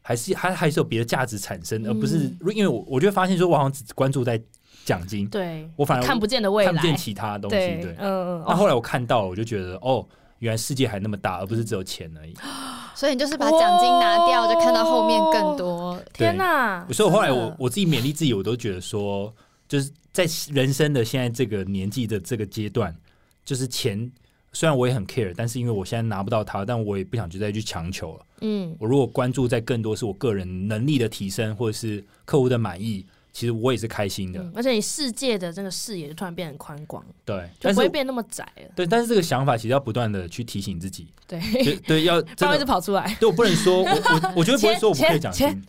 [0.01, 4.41] 还是还还是有别的价值产生，而不是嗯因为我我就会发现说，我好像只关注在
[4.85, 7.55] 奖金，对，我反而看不见的未来，看不见其他东西。
[7.55, 10.05] 对对，，嗯嗯，那后来我看到了，我就觉得，哦，
[10.39, 12.33] 原来世界还那么大，而不是只有钱而已。
[12.95, 15.99] 所以你就是把奖金拿掉，就看到后面更多。
[16.13, 16.85] 天哪！
[16.91, 19.33] 所以我后来我我自己勉励自己，我都觉得说，
[19.67, 22.95] 就是在人生的现在这个年纪的这个阶段，
[23.43, 24.11] 就是钱
[24.51, 28.25] 虽然我也很 care，但是因为我现在拿不到它，但我也不想去再去强求了。
[28.41, 34.41] 嗯我如果关注在更多是我个人能力的提升，或者是客户的满意，其实我也是开心的。
[34.41, 38.63] 嗯，而且你世界的这个视野就突然变得很宽广，对，就不会变那么窄了。
[38.75, 41.39] 对，但是这个想法其实要不断的去提醒自己，对，
[41.87, 42.65] 对，要 不然一直。
[42.65, 43.15] 跑出来。
[43.19, 45.63] 对，我不能说，我我我觉得不会说我不可以奖金，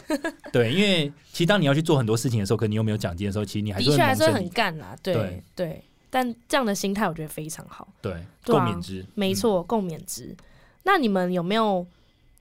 [0.52, 5.84] 对，因为其实当你要去做很多事情的时候，可能你又没有奖金的时候，其实你还的确还是很干啦，对对对。
[6.10, 10.36] 但这样的心态我觉得非常好，对共勉之，嗯没错，共勉之。
[10.82, 11.86] 那你们有没有，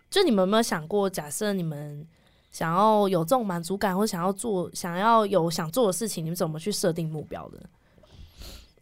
[0.10, 2.06] 就你们有没有想过，假设你们
[2.52, 7.70] 想要有这种满足感，或想要做、想要有想做的事情，你们怎么去设定目标的？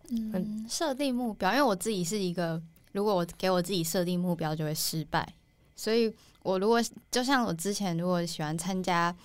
[0.10, 2.60] 嗯，设定目标，因为我自己是一个，
[2.94, 5.36] 如果我给我自己设定目标，就会失败。
[5.76, 9.16] 所以我如果就像我之前如果喜欢参加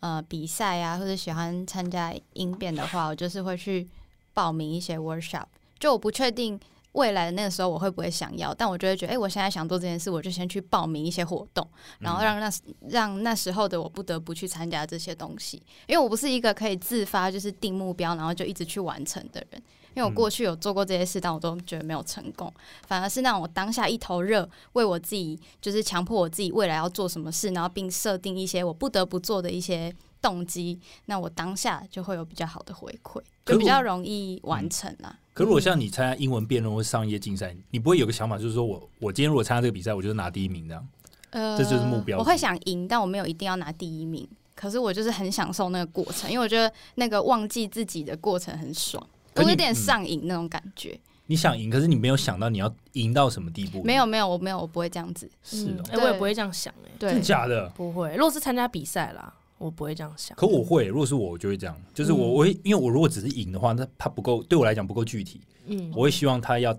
[0.00, 3.88] 呃比赛啊，或者喜欢参加应变的话，我就是会去
[4.34, 5.46] 报名一些 workshop。
[5.78, 6.58] 就我不确定
[6.92, 11.66] 未来的那个时候我会不会想要，但我就会觉得，哎、我现在想做这件事，我就先去报名一些活动，
[11.98, 12.52] 然后让那
[12.88, 19.62] 让那时候的我不得不去参加这些东西，因为我不是一个可以自发就是定目标，然后就一直去完成的人。
[19.94, 22.50] 因为我过去有做过这些事，但我都觉得没有成功，
[22.86, 35.18] 反而是让我当下一头热，为我自己就是强迫我自己未来要做什么事，然后并设定一些我不得不做的一些动机，那我当下就会有比较好的回馈，就比较容易完成啦。
[35.34, 40.88] 可如果像你参加英文辩论或商业竞赛，你不会有个想法，就是说我我今天如果参加这个比赛，我就是拿第一名这样。
[41.30, 44.28] 呃这就是目标我会想赢，但我没有一定要拿第一名。
[44.54, 49.04] 可是我就是很享受那个过程，因为我觉得那个忘记自己的过程很爽，
[49.36, 50.96] 我有点嗯上瘾那种感觉。
[51.26, 53.82] 你想赢，可是你没有想到你要赢到什么地步。
[53.82, 55.28] 没有没有，我没有，我不会这样子。
[55.42, 57.66] 是哦，哎、我也不会这样想、哎，对真的，假的？
[57.70, 58.14] 不会。
[58.14, 60.36] 如果是参加比赛啦，我不会这样想。
[60.36, 66.76] 可我会，如果是我，我就会这样，就是我嗯我会，因为我如果只是赢的话，那它不够，对我来讲不够具体，嗯，我会希望它要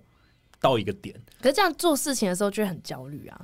[0.60, 1.16] 到一个点。
[1.42, 3.42] 可是这样做事情的时候就会很焦虑啊。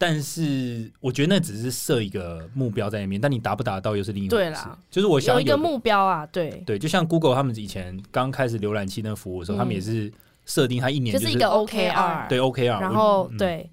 [0.00, 4.36] 但是我觉得那只是设一个目标在那边，但你达不达到又是另一回事。
[4.36, 10.12] 对啦，就是我想一个目标啊，对，对，就像 Google 他们以前刚开始浏览器那服务的时候，嗯他们也是
[10.46, 13.68] 设定他一年就是一个 OKR，对 OKR，然后嗯对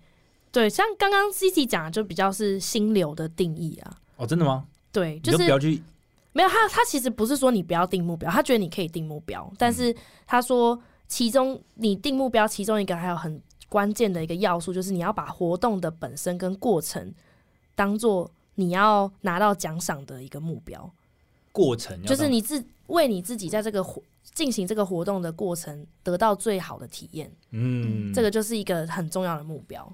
[0.51, 3.97] 对，像刚刚 C C 讲的，就比较是心流的定义啊。
[4.15, 4.65] 哦，真的吗？
[4.95, 5.83] 对，你就就是不要去
[6.31, 9.93] 没有他，他其实不是说你不要定目标，他觉得你可以定目标，但是
[10.25, 17.13] 他说其中你定目标，其中一个还有很关键的一个要素，就是你要把活动的本身跟过程
[17.75, 20.89] 当做你要拿到奖赏的一个目标，
[21.51, 24.01] 过程就是你自为你自己在这个活
[24.33, 29.93] 进行这个活动的过程得到最好的体验，嗯，这个就是一个很重要的目标。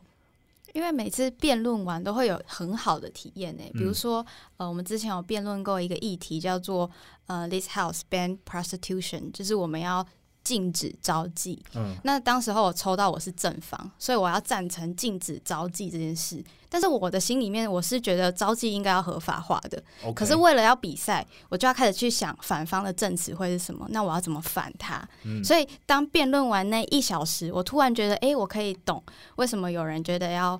[0.73, 3.63] 因为每次辩论完都会有很好的体验呢。
[3.73, 4.25] 比如嗯说，
[4.57, 6.89] 呃，我们之前有辩论过一个议题，叫做
[7.27, 10.05] 呃，this house ban prostitution，就是我们要
[10.43, 11.57] 禁止招妓。
[11.75, 16.43] 嗯那当时候我抽到我是正方，所以我要赞成禁止招妓这件事。
[16.69, 19.83] 但是我的心里面我是觉得招妓应该要合法化的。
[20.15, 25.05] 可是为了要比赛，我就要开始去想反方的证词会是什么，那我要怎么反他？
[25.23, 29.03] 嗯所以当辩论完那一小时，我突然觉得，哎、我可以懂
[29.35, 30.57] 为什么有人觉得要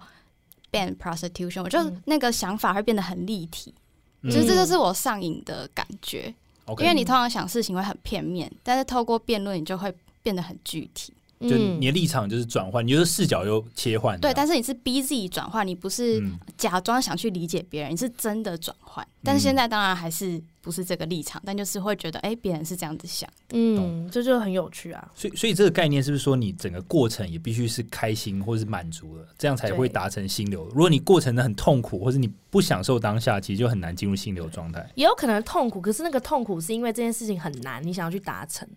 [0.70, 3.74] ban prostitution，我就嗯那个想法会变得很立体，
[4.24, 6.34] 嗯就是这就是我上瘾的感觉。
[6.80, 11.14] 因为你通常想事情会很片面，但是透过辩论，你就会变得很具体。
[11.42, 19.06] 就嗯你的立场就是转换，你就是视角又切换对，但是你是逼自己转换，你不是嗯假装想去理解别人，你是真的转换。
[19.24, 23.30] 但是现在当然还是不是这个立场，但就是会觉得，哎、别人是这样子想。
[23.52, 25.12] 嗯，这就很有趣啊。
[25.14, 30.66] 所以，所以这个概念是不是说，你整个过程也必须是开心或是满足的，这样才会达成心流？
[30.70, 34.90] 如果你过程的很痛苦，或是你不享受当下，其实就很难进入心流状态。
[34.96, 38.68] 也有可能痛苦，可是那个痛苦是因为这件事情很难，你想要去达成。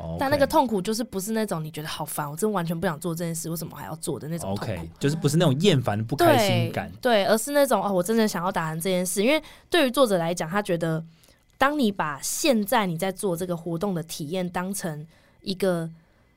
[0.00, 4.72] 哦但那个痛苦就是不是那种你觉得好烦，我真完全不想做这件事，为什么还要做的那种痛苦。
[4.72, 6.90] OK，就是不是那种厌烦的不开心感。
[7.00, 9.22] 对，而是那种哦，我真的想要达成这件事。
[9.22, 11.02] 因为对于作者来讲，他觉得，
[11.58, 15.06] 当你把现在你在做这个活动的体验当成
[15.42, 15.88] 一个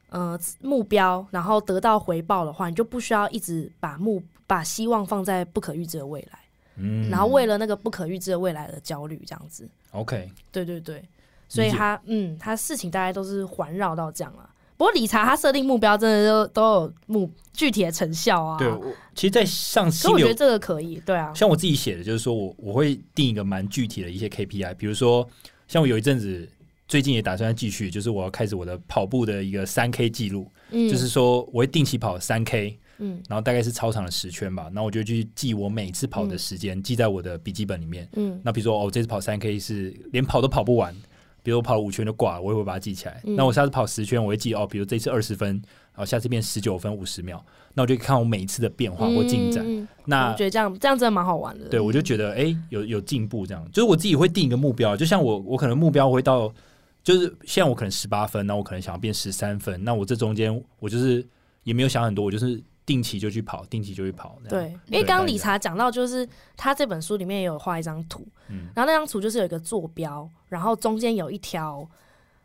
[0.10, 6.40] 呃目标，然后得到回报的话，你就不需要一直把目把希望放在不可预知的未来，
[6.76, 9.68] 嗯然后为了那个不可预知的未来而焦虑，这样子。
[9.92, 11.04] OK，对对对，
[11.48, 14.50] 所以他嗯，他事情大概都是环绕到这样了。
[14.76, 18.58] 不过理查他设定目标真的都都有目具体的成效啊。
[18.58, 25.28] 对，我其实，在上可心流我觉得这个可以，对啊，像我自己写的，就是说我我会定一个蛮具体的一些 KPI，比如说
[25.68, 26.50] 像我有一阵子
[26.88, 38.10] 最近也打算继续，就是我要开始我的跑步的一个三 K 记录，嗯，就是说我会定期跑三 K，嗯然后大概是操场的十圈吧，然后我就去记我每次跑的时间，记在我的笔记本里面。
[38.16, 40.94] 嗯那比如说哦，我这次跑三 K 是连跑都跑不完，
[41.44, 43.22] 比如我跑了五圈就挂了，我也会把它记起来。
[43.26, 49.88] 嗯那我下次跑十圈，我会记哦，比如这次二十分，然后下次变十九分五十秒，那我就看我每一次的变化或进展。
[50.06, 51.68] 那我觉得这样这样真的蛮好玩的。
[51.68, 56.52] 对，我就觉得哎、诶有有进步，这样就是我自己会定一个目标，就像我我可能目标会到，
[57.04, 61.26] 就是现在我可能十八分，那我可能想要变十三分，那我这中间我就是
[61.64, 68.68] 也没有想很多，我就是定期就去跑，定期就去跑，对，因为刚刚理查讲到，就是他这本书里面也有画一张图，嗯。
[68.76, 71.88] 然后那张图就是有一个坐标，然后中间有一条，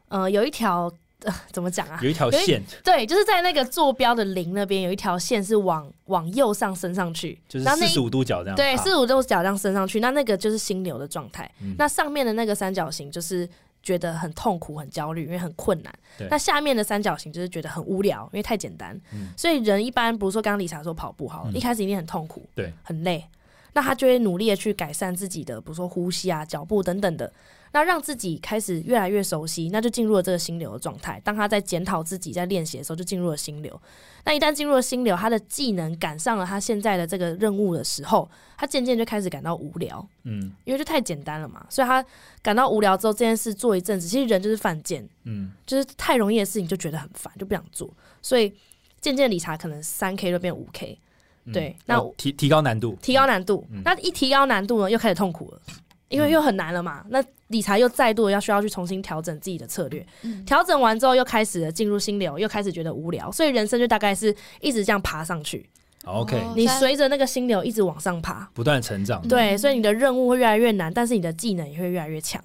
[0.09, 0.90] 呃，有一条、
[1.24, 1.98] 呃、 怎么讲啊？
[2.03, 11.51] 有一条线，对，就是在那个坐标的零那边有一条线是往往右上升上去，就是四十五度角这样，对，四十五度角这样升上去，那那个就是心流的状态。
[11.61, 11.74] 嗯。
[11.77, 13.48] 那上面的那个三角形就是
[13.88, 16.29] 觉得很痛苦、很焦虑，因为很困难对。
[16.31, 18.94] 那下面的三角形就是觉得很无聊，因为太简单。
[19.14, 23.24] 嗯所以人一般，比如说刚刚理查说跑步好了，嗯一开始一定很痛苦，对，很累。
[23.72, 27.33] 那他就会努力的去改善自己的，比如说呼吸啊、脚步等等的，
[27.79, 31.21] 那让自己开始越来越熟悉，那就进入了这个心流的状态。
[31.25, 33.81] 当他在检讨自己在练习的时候，就进入了心流。
[34.25, 41.64] 那一旦进入了心流，他的技能赶上了他现在的这个任务的时候，他渐渐就开始感到无聊，嗯因为就太简单了嘛。
[41.71, 42.05] 所以他
[42.43, 47.88] 感到无聊之后，这件事做一阵子，其实人就是犯贱，嗯就是太容易的事情就觉得很烦，就不想做。
[48.21, 48.53] 所以
[49.01, 50.99] 渐渐理查可能三 K 就变五 K，
[51.45, 53.64] 嗯对那哦提提高难度，提高难度。
[53.71, 55.61] 嗯那一提高难度呢，又开始痛苦了，
[56.09, 57.05] 因为又很难了嘛。
[57.09, 65.68] 那理财又再度要需要去重新调整自己的策略，嗯调整完之后又开始了进入心流，又开始觉得无聊，所以人生就大概是一直这样爬上去。
[66.05, 72.43] OK，哦你随着那个心流一直往上爬，不断成长，对，所以你的任务会越来越难，但是你的技能也会越来越强。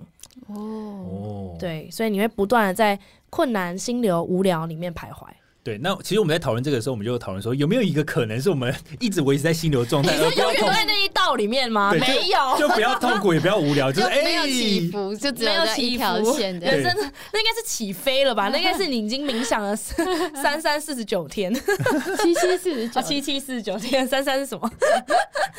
[0.48, 2.98] 哦，哦，对，所以你会不断的在
[3.30, 5.28] 困难、心流、无聊里面徘徊。
[5.64, 11.92] 对，那其实我们在讨论这个的时候，我们就讨论说，有没有一个可能是我们 一直维持在心流状态，而不要永远都，在那一道里面吗？
[11.92, 16.68] 对就没有，就不要痛苦，也不要无聊， 就是哎，没有起伏，就只没有在一起伏，条线的。
[16.68, 16.94] 人生
[17.32, 18.50] 那应该是起飞了吧？
[18.50, 19.74] 那应该是你已经冥想了
[20.36, 24.70] 三三四十九天，七七四十九啊，七七四十九天，三三是什么？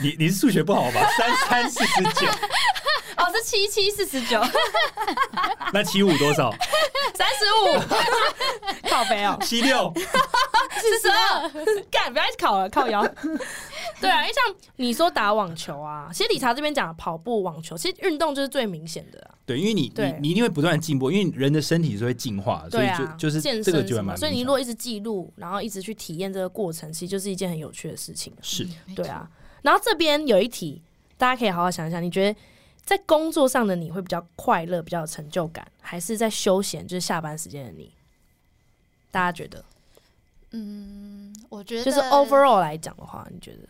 [0.03, 1.01] 你你是数学不好吧？
[1.17, 2.27] 三三四十九，
[3.25, 4.41] 哦，是七七四十九，
[5.72, 6.53] 那七五多少？
[7.14, 7.81] 三十五，
[8.91, 11.51] 靠背哦，七六，四十二，
[11.91, 13.03] 干，不要考了，靠腰。
[14.01, 19.35] 对啊，因为像你说打网球啊，其实理查这边讲跑步、网球，其实运动就是最明显的啊。
[19.47, 28.33] 对，因为你你你一定会不断地进步，因为人的身体是会进化的，所以就就是健这个就还蛮，所以你如果一直记录，然后一直去体验这个过程，其实就是一件很有趣的事情。
[28.43, 28.66] 是。
[28.97, 29.29] 对啊，
[29.62, 30.83] 然后这边有一题，
[31.16, 32.39] 大家可以好好想一想，你觉得
[32.85, 37.91] 在工作上的你会比较快乐、比较有成就感，还是在休闲，就是下班时间的你？
[39.11, 39.64] 大家觉得，
[40.51, 43.68] 嗯，我觉得就是 overall 来讲的话，你觉得？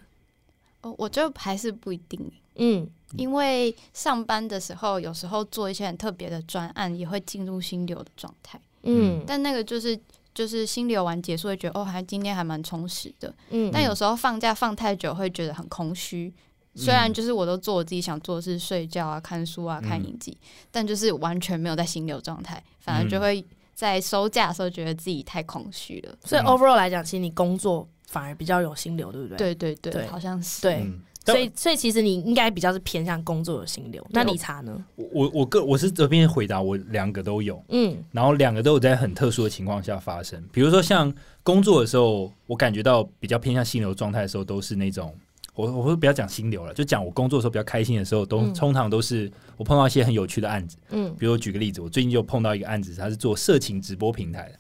[0.83, 8.61] 哦，我觉得还是不一定，嗯，因为上班的时候，有时候做一些很特别的专案，也会进入心流的状态。
[8.83, 9.99] 嗯但那个就是
[10.35, 13.35] 就是心流完结束，会觉得哦，还今天还蛮充实的。
[13.51, 16.33] 嗯但有时候放假放太久，会觉得很空虚。
[16.75, 20.37] 虽然就是我都做我自己想做的事，睡觉啊、看书啊、看影集，
[20.71, 23.45] 但就是完全没有在心流状态，反而就会
[23.75, 26.15] 在收假的时候觉得自己太空虚了。
[26.25, 29.37] 所以 overall 来讲，其实你工作反而比较有心流，对不对？
[29.37, 30.63] 对对对，对好像是。
[30.63, 34.05] 对，嗯，所以所以其实你应该比较是偏向工作的心流。
[34.11, 34.85] 那理查呢？
[34.97, 40.43] 我我我个我是这边回答，我两个都有，嗯然后两个都有在很特殊的情况下发生。
[40.53, 41.13] 比如说像
[41.43, 45.15] 工作的时候，我感觉到比较偏向心流状态的时候，都是那种
[45.55, 50.77] 我我会不要讲心流了，就讲我工作的时候比较开心的时候，都嗯通常都是我碰到一些很有趣的案子。
[50.91, 54.59] 嗯比如我举个例子，我最近就碰到一个案子，它是做色情直播平台的。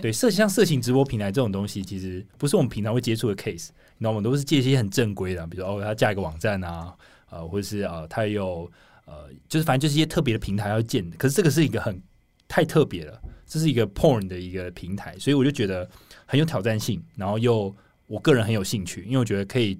[0.00, 4.20] 对，色像色情直播平台这种东西，其实不是我们平常会接触的 case，你知道吗？
[4.22, 6.94] 都是借一些很正规的，比如说哦，他架一个网站啊，
[7.30, 8.68] 呃，或者是呃，他有
[9.04, 11.16] 呃，就是反正就是一些特别的平台要建的。
[11.18, 12.00] 可是这个是一个很
[12.48, 15.88] 太特别了，这是一个 porn 的一个平台，所以我就觉得
[16.24, 17.72] 很有挑战性，然后又
[18.06, 19.78] 我个人很有兴趣，因为我觉得可以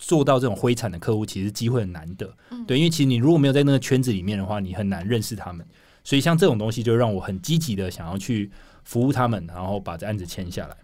[0.00, 2.34] 做到这种灰产的客户，其实机会很难得。
[2.50, 5.64] 嗯对，因为其实你如果没有在那个圈子里面的话，你很难认识他们。
[6.02, 8.50] 所以像这种东西，就让我很积极的想要去
[8.82, 10.76] 服务他们，然后把这案子签下来。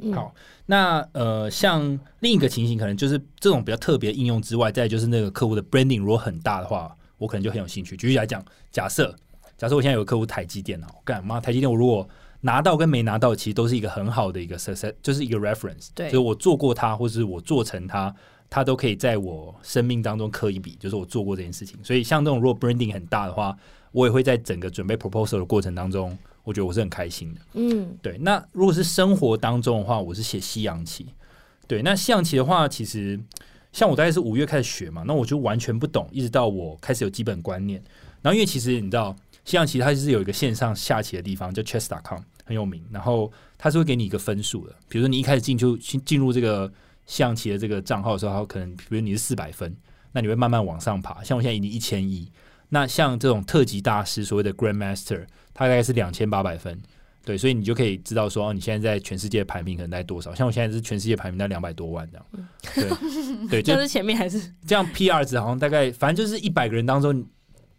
[0.00, 0.34] 嗯，好，
[0.66, 7.96] 那呃，像另一个情形，可能就是这种比较特别应用之外，再就是那个客户的 branding 如果很大的话，我可能就很有兴趣。
[7.96, 9.16] 举例来讲，假设
[9.56, 11.40] 假设我现在有个客户台积电脑，干嘛？
[11.40, 12.06] 台积电我如果
[12.40, 15.88] 拿到跟没拿到，其实都是一个很好的一个 success，就是一个 reference。
[15.94, 18.14] 对就是我做过它，或是我做成它，
[18.48, 21.78] 它都可以在我生命当中刻一笔，就是我做过这件事情。
[21.82, 23.56] 所以像这种如果 branding 很大的话，
[23.92, 27.40] 我也会在整个准备 proposal 的过程当中，我觉得我是很开心的。
[27.54, 31.06] 嗯对，那如果是生活当中的话，我是写西洋棋。
[31.66, 33.18] 对，那西洋棋的话，其实
[33.72, 37.82] 像我大概是五月开始学嘛，那我就完全不懂，一直到我开始有基本观念。
[38.20, 39.14] 然后因为其实你知道，
[39.44, 42.82] 西洋棋它是有一个线上下棋的地方，叫 chess.com，很有名。
[42.90, 46.70] 然后它是会给你一个分数的，比如说你一开始进就进进入这个
[47.06, 49.76] 西洋棋的这个账号的时候，它可能比如你是四百分，
[50.12, 51.22] 那你会慢慢往上爬。
[51.22, 52.30] 像我现在已经一千一，
[52.68, 56.80] 那像这种特级大师，所谓的 Grandmaster，它大概是两千八百分。
[57.26, 60.34] 对，所以你就可以知道说，哦，你现在在全世界排名可能在多少？
[60.34, 62.26] 像我现在是全世界排名在两百多万这样。
[63.48, 67.26] 对对， 就是前面还是这样 PR 值好像大概，反正就是一百个人当中，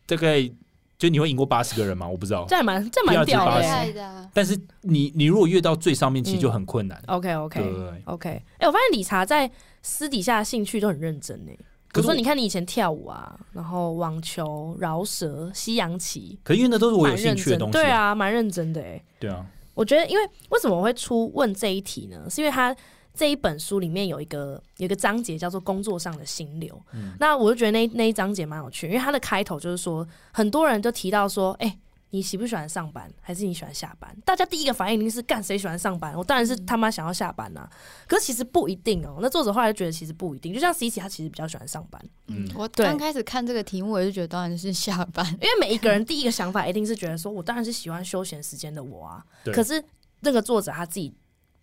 [0.07, 0.49] 大概
[0.97, 2.07] 就你会赢过八十个人吗？
[2.07, 2.45] 我不知道。
[2.47, 4.29] 这还蛮这蛮屌的。
[4.33, 7.01] 但是你你如果越到最上面，其实就很困难。
[7.07, 9.49] OK OK OK，哎、我发现理查在
[9.81, 11.51] 私底下兴趣都很认真呢。
[11.93, 17.37] 比如说，可是我你看你以前跳舞啊，然后网球、饶舌、西洋棋，可是因为那都是我有蛮认真。
[17.37, 17.73] 兴趣的东西。
[17.73, 19.03] 对，啊，蛮认真的哎。
[19.19, 22.25] 对啊，我觉得，因为为什么我会出问这一题呢？
[22.29, 22.75] 是因为他
[23.15, 26.79] 这一本书里面有一个有一个章节叫做“工作上的心流”。
[26.93, 31.77] 嗯那我就觉得那那一章节蛮有趣，因为它的开头就是说，很多人就提到说，哎、
[32.11, 34.15] 你喜不喜欢上班，还是你喜欢下班？
[34.23, 36.15] 大家第一个反应一定是干谁喜欢上班？
[36.15, 37.69] 我当然是他妈想要下班呐、啊
[38.07, 45.25] 可是其实不一定哦、那作者后来就觉得其实不一定，就像 C C 他其实比较喜欢上班，嗯我对刚开始看这个题目，我就觉得当然是下班。
[45.41, 49.23] 因为每一个人第一个想法一定是觉得说，我当然是喜欢休闲时间的我啊。
[49.53, 49.83] 可是
[50.21, 51.13] 那个作者他自己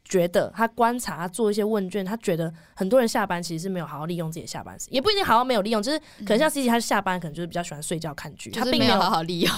[0.04, 9.50] 觉得，他观察，他做一些问卷，他觉得很多人下班其实是没有好好利用自己的下班时间，也不一定好好没有利用，就是可能像 C C 他下班可能就是比较喜欢睡觉看剧，就是没他并没有有好好利用，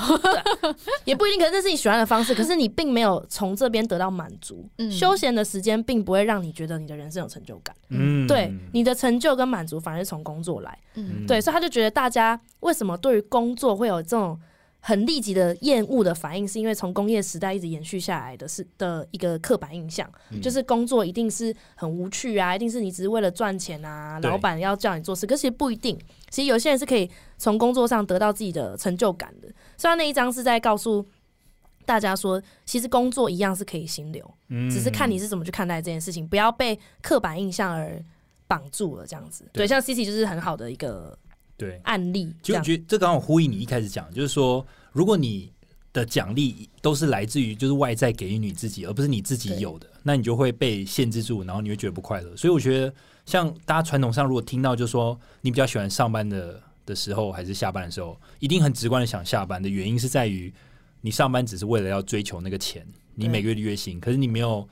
[1.04, 4.68] 也不一定，可能这是你喜欢的方式，可是你并没有从这边得到满足。
[4.78, 4.90] 嗯。
[4.90, 10.78] 休闲的时间并不会让你觉得你的人生有成就感，嗯，对你的成就跟满足反而是从工作来。
[10.94, 11.26] 嗯。
[11.26, 14.38] 对，所以他就觉得大家为什么对于工作会有这种
[14.86, 25.98] 很立即的厌恶的反应，是因为从工业时代一直延续下来的是的一个刻板印象，嗯就是工作一定是很无趣啊，一定是你只是为了赚钱啊，老板要叫你做事，可是其实不一定。
[26.28, 29.48] 其实有些人是可以从工作上得到自己的成就感的。
[29.78, 31.02] 虽然那一章是在告诉
[31.86, 37.98] 大家说，其实工作一样是可以心流，嗯只是看你是怎么去看待这件事情，不要被刻板印象而
[38.46, 39.06] 绑住了。
[39.06, 41.18] 这样子，对对，像 C C 就是很好的一个
[41.56, 41.80] 对。
[41.84, 42.34] 案例。
[42.42, 45.52] 这样其实我觉得这刚好呼应你一开始讲，就是说，如果你
[45.92, 52.36] 的奖励都是来自于就是外在给予你自己，而不是你自己有的，那你就会被限制住，然后你会觉得不快乐。
[52.36, 52.92] 所以我觉得，
[53.24, 60.52] 像大家传统上如果听到就是说你比较喜欢上班的的时候，还是下班的时候，一定很直观的想下班的原因是在于
[61.00, 62.84] 你上班只是为了要追求那个钱，
[63.14, 64.68] 你每个月的月薪，可是你没有，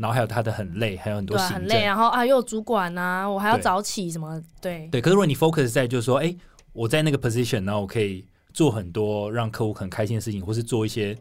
[0.00, 6.34] 然后还有他的很累，还有很多对啊，行政很累，，然后啊又有主管啊，我还要早起什么，对对，可是如果你 focus 在就是说，哎、
[6.72, 11.16] 我在那个 position，然后我可以做很多让客户很开心的事情，或是做一些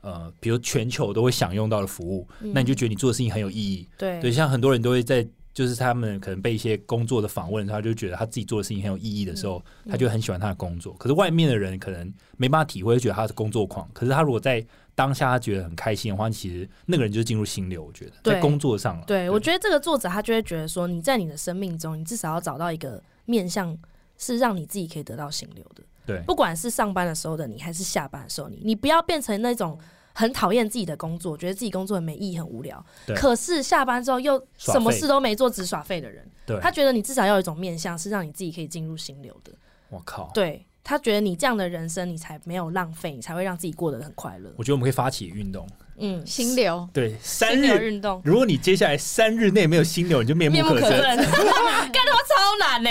[0.00, 3.88] 呃，比如全球都会享用到的服务，嗯那你就觉得你做的事情很有意义。
[3.98, 5.26] 对对，像很多人都会在。
[5.52, 10.94] 就是他们可能被一些工作的访问，他就觉得他自己做的事情很有意义的时候，嗯他就很喜欢他的工作。
[10.94, 13.86] 可是外面的人可能没办法体会，就觉得他是工作狂。
[13.92, 14.64] 可是他如果在
[14.94, 17.82] 当下他觉得很开心的话，其实那个人就是进入心流。
[17.82, 23.76] 我觉得对在工作上了，对，我觉得这个作者他就会觉得说，你在你的生命中，你至少要找到一个面向，
[24.18, 25.82] 是让你自己可以得到心流的。
[26.06, 29.78] 对不管是上班的时候的你，还是下班的时候你，你不要变成那种
[30.12, 32.84] 很讨厌自己的工作，觉得自己工作很没意义、很无聊。
[33.06, 39.52] 对可是下班之后又什么事都没做，只耍废的人，对，他觉得你至少要有一种面向，是让你自己可以进入心流的。
[39.88, 44.52] 我靠，对他觉得你这样的人生，你才没有浪费，你才会让自己过得很快乐。
[44.56, 45.66] 我觉得我们可以发起运动，
[45.98, 48.20] 嗯，心流，对，三日运动。
[48.24, 51.16] 如果你接下来三日内没有心流，你就面目面目可可憎。
[51.16, 51.16] 憎，
[51.92, 52.90] 干他妈超难呢、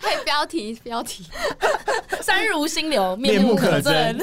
[0.00, 1.26] 嘿，标题标题，
[2.20, 4.16] 三日无心流，面目可憎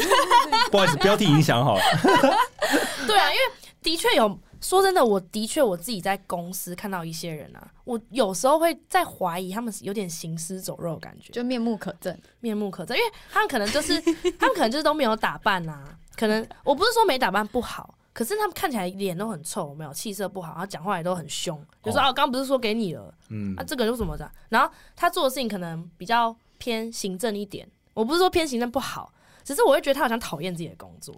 [0.69, 1.81] 不好意思，标题已经想好了。
[3.07, 3.41] 对啊，因为
[3.81, 12.15] 的确有，说真的，我的确我自己在公司看到一些人啊，我有时候会在怀疑他们有点行尸走肉的感觉，就面目可憎。
[12.39, 13.99] 面目可憎，因为他们可能就是
[14.39, 17.95] 他们可能就是都没有打扮啊，可能我不是说没打扮不好。
[18.13, 24.29] 可是他们看起来脸都很臭，没有气色不好，然后讲话也都很凶，就说哦啊，刚刚不是说给你了，嗯啊，，这个又怎么着？
[24.49, 29.13] 然后他做的事情可能比较偏行政一点，我不是说偏行政不好，
[29.45, 31.15] 只是我会觉得他好像讨厌自己的工作，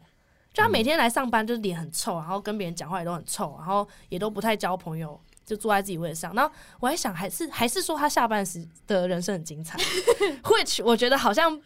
[0.53, 6.33] 就他每天来上班就是脸很臭，然后跟别人讲话也都很臭，然后也都不太交朋友，就坐在自己位置上。
[6.35, 9.77] 然后我还想，还是还是说他下班时的人生很精彩，
[10.43, 11.59] which 我觉得好像。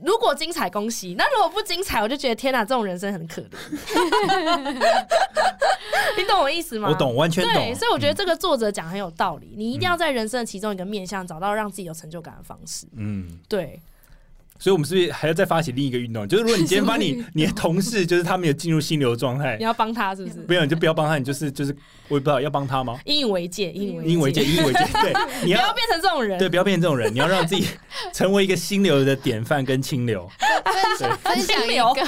[0.00, 3.48] 如果精彩，恭喜；那如果不精彩，我就觉得天哪，这种人生很可怜。
[6.16, 6.88] 你懂我意思吗？
[6.88, 7.52] 我懂，完全懂。
[7.52, 9.54] 对，所以我觉得嗯这个作者讲很有道理。
[9.56, 12.86] 你一定要在人生的其中一个面向找到让自己有成就感的方式。
[12.94, 13.82] 嗯，对，
[14.58, 16.26] 所以我们是不是还要再发起另一个运动？
[16.26, 20.40] 就是如果你今天把你 你的同事，就是他没有进入心流状态你，要帮他是不是？
[20.40, 21.74] 不要你就不要帮他，你就是就是
[22.08, 22.98] 我也不知道要帮他吗？
[23.04, 24.86] 引以为戒，引以为戒，引以为戒。
[25.00, 25.12] 对，
[25.44, 26.38] 你要不要变成这种人。
[26.38, 27.68] 对，不要变成这种人，你要让自己
[28.12, 30.28] 成为一个心流的典范跟清流，
[30.98, 32.02] 对，分享一流个，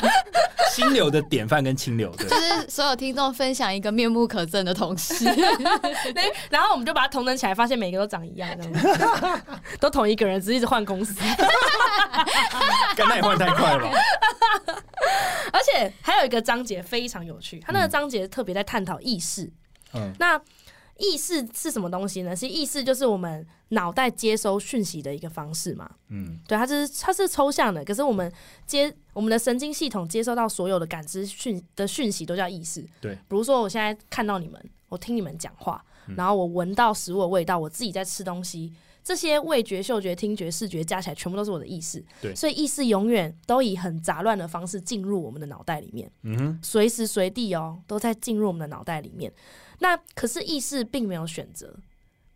[0.72, 2.12] 心流的典范跟清流。
[2.16, 5.24] 对 就，是所有听众分享一个面目可憎的同事，
[6.50, 8.50] 然后我们就把它同等起来，发现每个都长一样，
[9.78, 11.14] 都同一个人，只是一直换公司。
[12.96, 13.98] 刚才也换太快了吧？
[15.52, 19.50] 而且还有一个章节非常有趣，它那个章节特别在探讨意识。
[19.94, 20.40] 嗯那
[20.98, 22.36] 意识是什么东西呢？
[22.36, 25.90] 是意识就是我们脑袋接收讯息的一个方式嘛。
[26.08, 28.30] 嗯对，它是它是抽象的，可是我们
[28.66, 32.86] 接我们的神经系统接收到所有的感知讯的讯息都叫意识。
[33.00, 35.82] 对，比如说我现在看到你们，我听你们讲话，
[36.16, 38.70] 然后我闻到食物的味道，我自己在吃东西，
[39.10, 42.00] 这些味觉、嗅觉、听觉、视觉加起来全部都是我的意识。
[42.22, 46.08] 对所以意识永远都以很杂乱的方式进入我们的脑袋里面。
[46.22, 49.32] 嗯哼，随时随地哦，都在进入我们的脑袋里面。
[49.80, 51.74] 那可是意识并没有选择，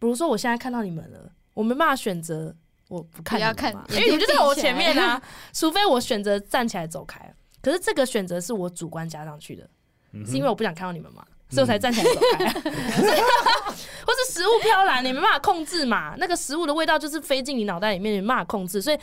[0.01, 2.53] 比如说我现在看到你们了，我没办法选择
[2.89, 5.23] 我不看你们因为你们就在我前面啊，
[5.55, 7.33] 除非我选择站起来走开。
[7.63, 9.71] 可是这个选择是我主观加上去的，
[10.11, 12.49] 嗯是因为我不想看到你们嘛，所以我才站起来走开。
[14.05, 18.99] 或是食物飘来，你没办法控制嘛，那个食物的味道就是飞进你脑袋里面，你没办法控制，所以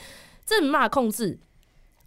[0.45, 1.39] 这没办法控制。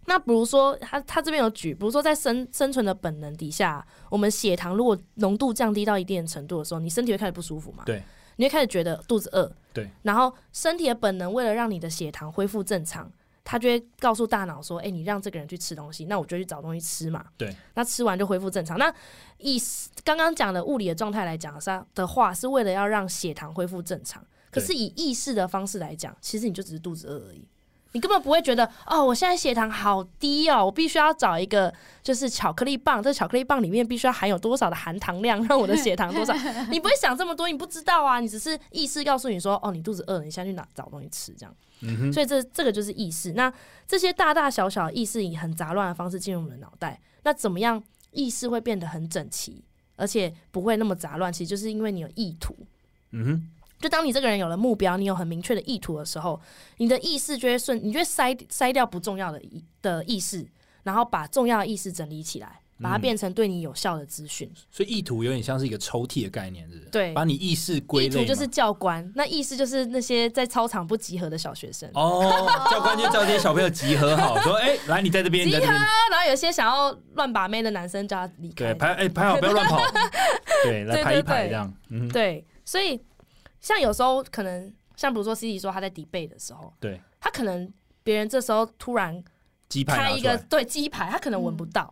[0.05, 7.83] 那比如说，他他这边有举，比如说在生生存的本能底下，我们血糖如果浓度降低到一定的程度的时候，你身体会开始不舒服嘛？
[7.85, 8.03] 对，
[8.35, 9.51] 你会开始觉得肚子饿。
[9.73, 13.11] 对，然后身体的本能为了让你的血糖恢复正常，
[13.45, 18.77] 他就会告诉大脑说：“哎、你让这个人去吃东西，那我就去找东西吃嘛。”对，那吃完就恢复正常。
[18.77, 18.93] 那
[19.37, 19.61] 以
[20.03, 24.21] 刚刚讲的物理的状态来讲是的话，是为了要让血糖恢复正常。
[24.51, 27.47] 可是以意识的方式来讲，其实你就只是肚子饿而已。
[27.95, 31.73] 你根本不会觉得哦，我现在血糖好低哦，我必须要找一个
[32.03, 36.33] 就是巧克力棒，这巧克力棒里面必须要含有多少的含糖量，让我的血糖多少？
[36.69, 41.55] 你不会想这么多，你不知道啊，你只是意识告诉你说，哦，你肚子饿了，你先去哪找东西吃，这样。
[41.83, 43.31] 嗯，所以这这个就是意识。
[43.31, 43.51] 那
[43.87, 47.81] 这些大大小小的意识以很杂乱的方式进入我们的脑袋，那怎么样
[48.11, 49.63] 意识会变得很整齐，
[49.95, 51.31] 而且不会那么杂乱？
[51.31, 52.53] 其实就是因为你有意图。
[53.11, 53.47] 嗯哼，
[53.79, 56.39] 就当你这个人有了目标，你有很明确的意图的时候，
[56.77, 60.45] 你的意识就会顺，你就会筛筛掉不重要的意的意识，
[60.83, 64.49] 然后把重要的意识整理起来，把它嗯变成对你有效的资讯。
[64.71, 66.89] 所以意图有点像是一个抽屉的概念，是不是？
[66.89, 68.05] 对把你意识归。
[68.05, 71.89] 意图就是教官，那意识就是那些在操场不集合的小学生。
[71.93, 72.23] 哦，
[72.71, 75.75] 教官就叫这些小朋友集合好，说：“哎、来，你在这边，你在这边。
[75.75, 78.55] 啊， 然后有些想要乱把妹的男生叫他离”开。
[78.55, 79.81] 对，排哎、排好，不要乱跑。
[80.63, 81.71] 对，来排一排这样。
[81.89, 82.99] 嗯，对，所以
[83.65, 89.23] 像有时候可能像比如说 C C 说他在 debate 的时候，对，他可能别人这时候突然
[89.67, 91.91] 鸡排开一个对鸡排，他可能闻不到，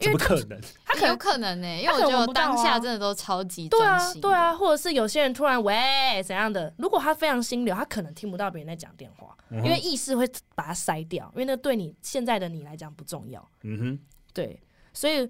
[0.00, 0.58] 因怎为么可能？
[0.58, 4.20] 有他可能可能呢、因为我觉得当下真的都超级对啊专心。
[4.20, 13.48] 对啊，，或者是有些人突然喂怎样的，如果他非常心流，他可能听不到别人在讲电话，嗯因为意识会把它筛掉，因为那对你现在的你来讲不重要。
[13.62, 13.98] 嗯哼，
[14.34, 14.60] 对，
[14.92, 15.26] 所以，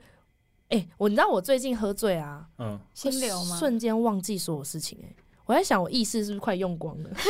[0.70, 3.57] 哎、我你知道我最近喝醉啊，嗯，心流吗？
[3.57, 5.14] 瞬间忘记所有事情、哎，
[5.47, 7.11] 我在想我意识是不是快用光了？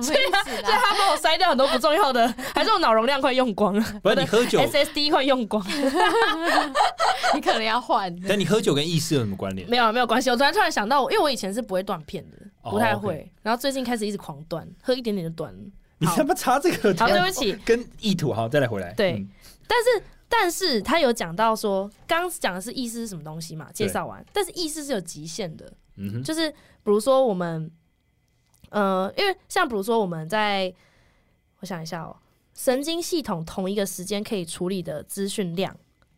[0.00, 0.62] 所以他所以？
[0.62, 5.64] 他帮我筛掉很多不重要的，还是我脑容量快用光了不是你喝酒，，SSD 快用光，
[7.34, 8.14] 你可能要换。
[8.28, 9.68] 但你喝酒跟意识有什么关联？
[9.68, 10.30] 没有没有关系。
[10.30, 15.58] 我突然突然想到，因为我以前是不会断片的，哦不太会，然后最近开始一直狂断，喝一点点就断了。
[15.98, 16.94] 你他妈插这个？
[16.96, 18.92] 好，对不起，跟意图好，再来回来。
[18.94, 19.28] 对嗯
[19.66, 23.68] 但是但是他有讲到说，刚刚讲的是意识是什么东西嘛？
[23.72, 27.70] 介绍完，但是意识是有极限的，嗯哼，就是比如说我们，
[28.70, 30.72] 呃，因为像比如说我们在，
[31.60, 32.16] 我想一下哦，
[32.54, 35.76] 神经系统同一个时间可以处理的资讯量，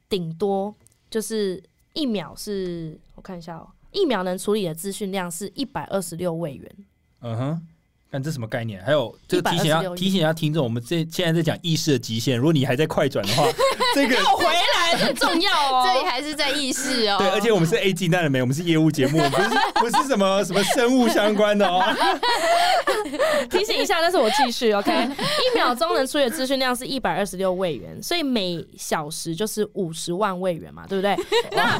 [0.09, 0.75] 顶多
[1.11, 1.63] 就是
[1.93, 6.77] 一秒是，我看一下哦，一秒能处理的资讯量是一百二十六位元。
[7.21, 7.69] 嗯哼。
[8.11, 8.83] 看这什么概念？
[8.85, 12.39] 还有这个提醒126要提醒一下听众，我们这现在在讲意识的极限。
[12.39, 13.45] 如果你还在快转的话，
[13.95, 15.85] 这个给我回来，很重要哦。
[15.87, 17.17] 这里还是在意识哦。
[17.19, 18.41] 对，而且我们是 A 进蛋了没？
[18.41, 19.49] 我们是业务节目，不是
[19.91, 21.85] 不是什么什么生物相关的哦。
[23.51, 24.93] 提醒一下，但是我继续 OK。
[24.93, 31.17] 一秒钟能处理的资讯量是一百二十六位元，所以每小时就是五十万位元嘛，对不对？
[31.53, 31.79] 那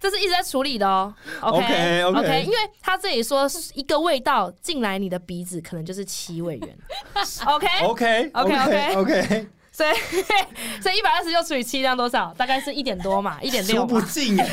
[0.00, 1.12] 这是一直在处理的哦。
[1.40, 6.78] OK OK，OK 因为他这里说一个味道进来你的鼻子，可能就是七味源。
[7.46, 9.94] OK，OK OK，OK OK，所以
[10.82, 12.32] 所以一百二十六除以七，量多少？
[12.34, 14.46] 大概是一点多嘛，一点六数不嘛，尽哎，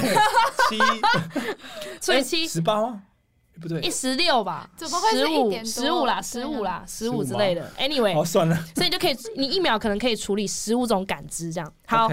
[0.69, 0.79] 七
[2.01, 3.01] 除以七十八吗？
[3.62, 7.72] 不对一，十六吧，怎么会十五1点多十五啦，十五啦，十五之类的。
[7.80, 8.56] Anyway，好算了。
[8.76, 12.10] 所以你就可以，你一秒可能可以处理十五种感知，这样 好。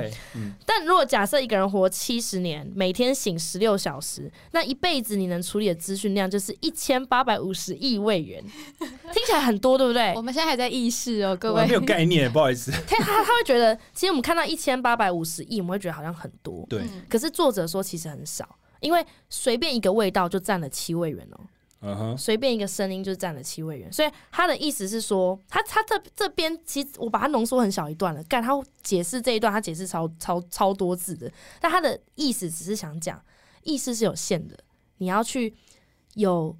[0.64, 8.42] 但如果假设一个人活七十年，每天醒十六小时，那一辈子你能处理的资讯量就是一千八百五十亿位元，
[8.78, 10.22] 听起来很多，对不对我？
[10.22, 11.74] 们现在还在意识哦，各位没。
[11.74, 12.70] 有概念，不好意思。
[12.86, 18.48] 他他他会觉得，其实我们看到一千八百五十亿，我们会觉得好像很多，对，可是作者说其实很少，
[18.82, 21.40] 因为随便一个味道就占了七位元哦。
[21.84, 28.52] 嗯哼，随便一个声音就占了七位元，所以他的意思是说，他他这这边其实我把它浓缩很小一段了，干他
[28.84, 31.28] 解释这一段，他解释超超超多字的，
[31.60, 33.20] 但他的意思只是想讲，
[33.64, 34.56] 意识是有限的，
[34.98, 35.52] 你要去
[36.14, 36.56] 有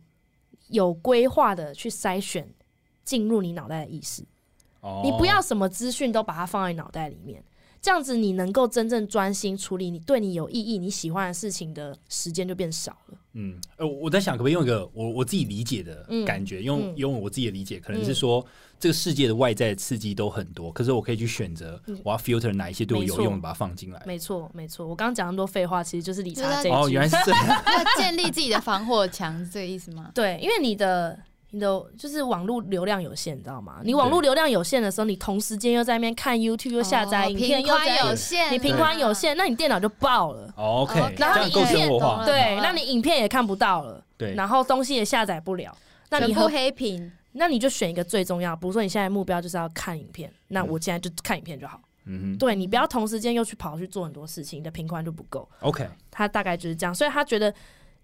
[0.70, 2.52] 有规划的去筛选
[3.04, 4.24] 进入你脑袋的意识，
[4.80, 7.44] 哦你不要什么资讯都把它放在脑袋里面。
[7.82, 13.18] 这样子，你能够真正专心处理你对你有意义、你喜欢的事情的时间就变少了。
[13.32, 18.44] 嗯，呃，我在想可不可以用一个我我自己理解的嗯感觉，用嗯用我自己的理解，可能是说、
[18.78, 24.00] 这个世界的外在的刺激都很多，可是我可以去选择我要 filter 哪一些对我有用的，把它放进来。
[24.06, 24.86] 没错，没错。
[24.86, 26.78] 我刚刚讲那么多废话，其实就是理就是查这一句。
[26.78, 27.46] 哦，原来是这样。
[27.66, 30.10] 要建立自己的防火墙，是这个意思吗？
[30.14, 31.18] 对，因为你的
[31.52, 33.80] 你的就是网络流量有限，你知道吗？
[33.84, 40.52] 你网络流量有限的时候，你同时间又在那边看 YouTube，又下载哦影片，又在有限，你频宽有限，那你电脑就爆了。
[40.56, 42.24] 哦 OK，OK 这样够生活化。
[42.24, 45.76] 对，嗯那你影片也看不到了，对，然后东西也下载不了。
[46.08, 51.80] 那你全部黑屏，那你就选一个最重要，比如说你现在目标就是要看影片，那我现在就看影片就好。
[52.04, 55.48] 嗯对你不要同时间又去跑去做很多事情，你的频宽就不够。
[55.60, 57.54] ，OK，他大概就是这样，所以他觉得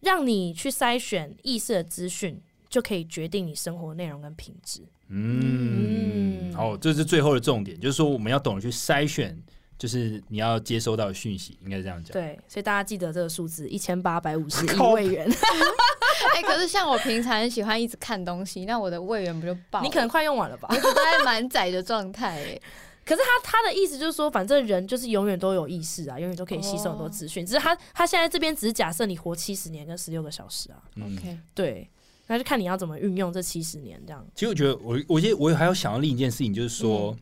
[0.00, 4.82] 让你去筛选意识的资讯，就可以决定你生活内容跟品质。
[5.08, 9.36] 嗯，嗯好，这是最后的重点，就是说我们要懂得去筛选
[9.78, 12.12] 就是你要接收到的讯息，应该这样讲。
[12.12, 15.26] 对，所以大家记得这个数字一千八百五十亿靠位元，
[16.34, 19.84] 哎、可是像我平常很喜欢一直看东西，那我的位元不就爆了？
[19.84, 20.68] 你可能快用完了吧？
[20.70, 22.60] 我一直都在满载的状态，哎，
[23.06, 27.46] 可是他他的意思就是说，反正人就是永远都有意识啊，永远都可以吸收很多资讯。
[27.46, 31.88] 只是他他现在这边只是假设你活七十年跟十六个小时啊，嗯 OK，对，
[32.28, 34.24] 那就看你要怎么运用这七十年这样。
[34.34, 37.18] 其实我觉得我，我觉得我还要想到另一件事情，就是说，嗯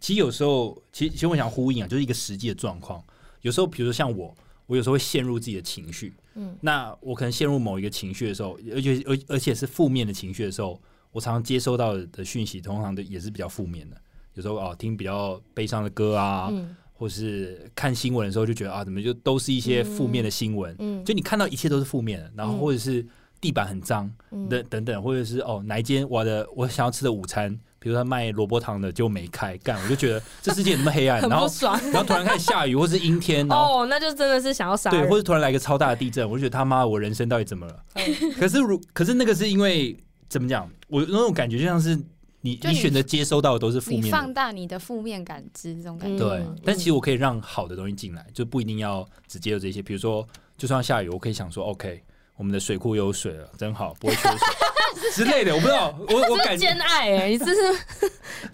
[0.00, 3.02] 其实有时候，其实其实我想呼应啊，就是一个实际的状况。
[3.40, 4.36] 有时候，比如说像我，
[4.66, 10.78] 我有时候会陷入自己的情绪，嗯，那我可能陷入某一个情绪的时候，而且而而且是负面的情绪的时候，
[11.10, 13.96] 我常常接收到的讯息，通常的也是比较负面的。
[14.34, 23.06] 有时候啊，听比较悲伤的歌啊，嗯或是看新闻的时候，就觉得啊，怎么就都是一些负面的新闻，嗯，就你看到一切都是负面的，然后嗯或者是
[23.44, 31.46] 地板很脏，嗯等等等，或者是哦哪一间我的我想要吃的午餐，比如说他卖萝卜汤的就没开，干我就觉得 这世界怎么那么黑暗，很然后
[31.92, 37.84] 然后突然开始下雨或是阴天，哦，那就真的是想要杀对，或者突然来个超大的地震，我就觉得他妈我人生到底怎么了？
[37.96, 39.94] 嗯可是如可是那个是因为
[40.30, 41.94] 怎么讲，我那种感觉就像是
[42.40, 44.10] 你你你选择接收到的都是负面。
[44.10, 46.28] 放大你的负面感知，这种感嗯觉。
[46.28, 49.82] 对，但其实我可以让好的东西进来，就不一定要只接受这些。
[49.82, 50.26] 比如说，
[50.56, 52.02] 就算下雨，我可以想说，OK，
[52.36, 54.38] 我们的水库有水了， 真好，不会缺水
[55.14, 55.54] 之类的。
[55.54, 57.80] 我不知道，我我感觉兼爱哎、 你这是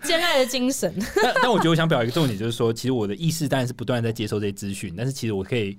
[0.02, 0.94] 兼爱的精神。
[1.22, 5.78] 但但我觉得我想表达一个重点，就是说，其实我的意识当然是不断在接收这些资讯，但是其实我可以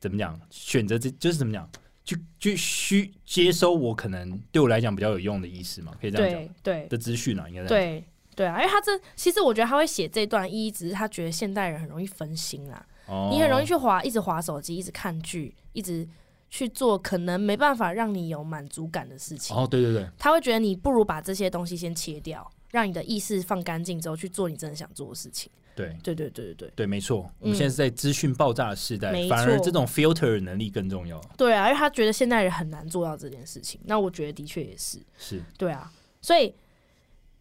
[0.00, 1.68] 怎么讲，选择这就是怎么讲，
[2.04, 7.64] 去去需接收我可能对我来讲比较有用的意思嘛，可以这样讲对对的资讯啊，应该。
[7.66, 16.06] 对对啊，因为他这其实我觉得他会写这段意义，只是他觉得现代人很容易分心啦，哦你很容易去滑，一直滑手机，一直看剧，一直
[16.52, 19.56] 去做可能没办法让你有满足感的事情。
[19.56, 25.50] 哦，对对对，他会觉得你不如把这些东西先切掉，让你的意识放干净之后去做你真的想做的事情。
[25.74, 31.18] 对对对对对对对，没错，我们嗯现在是在资讯爆炸的时代，没反而错这种 filter 的能力更重要。
[31.38, 33.80] 对啊，因为他觉得现代人很难做到这件事情。
[33.84, 34.98] 那我觉得的确也是。
[35.16, 35.90] 是，对啊，
[36.20, 36.54] 所以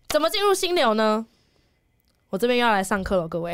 [0.07, 1.27] 怎么进入心流呢？
[2.29, 3.53] 我这边又要来上课了，各位。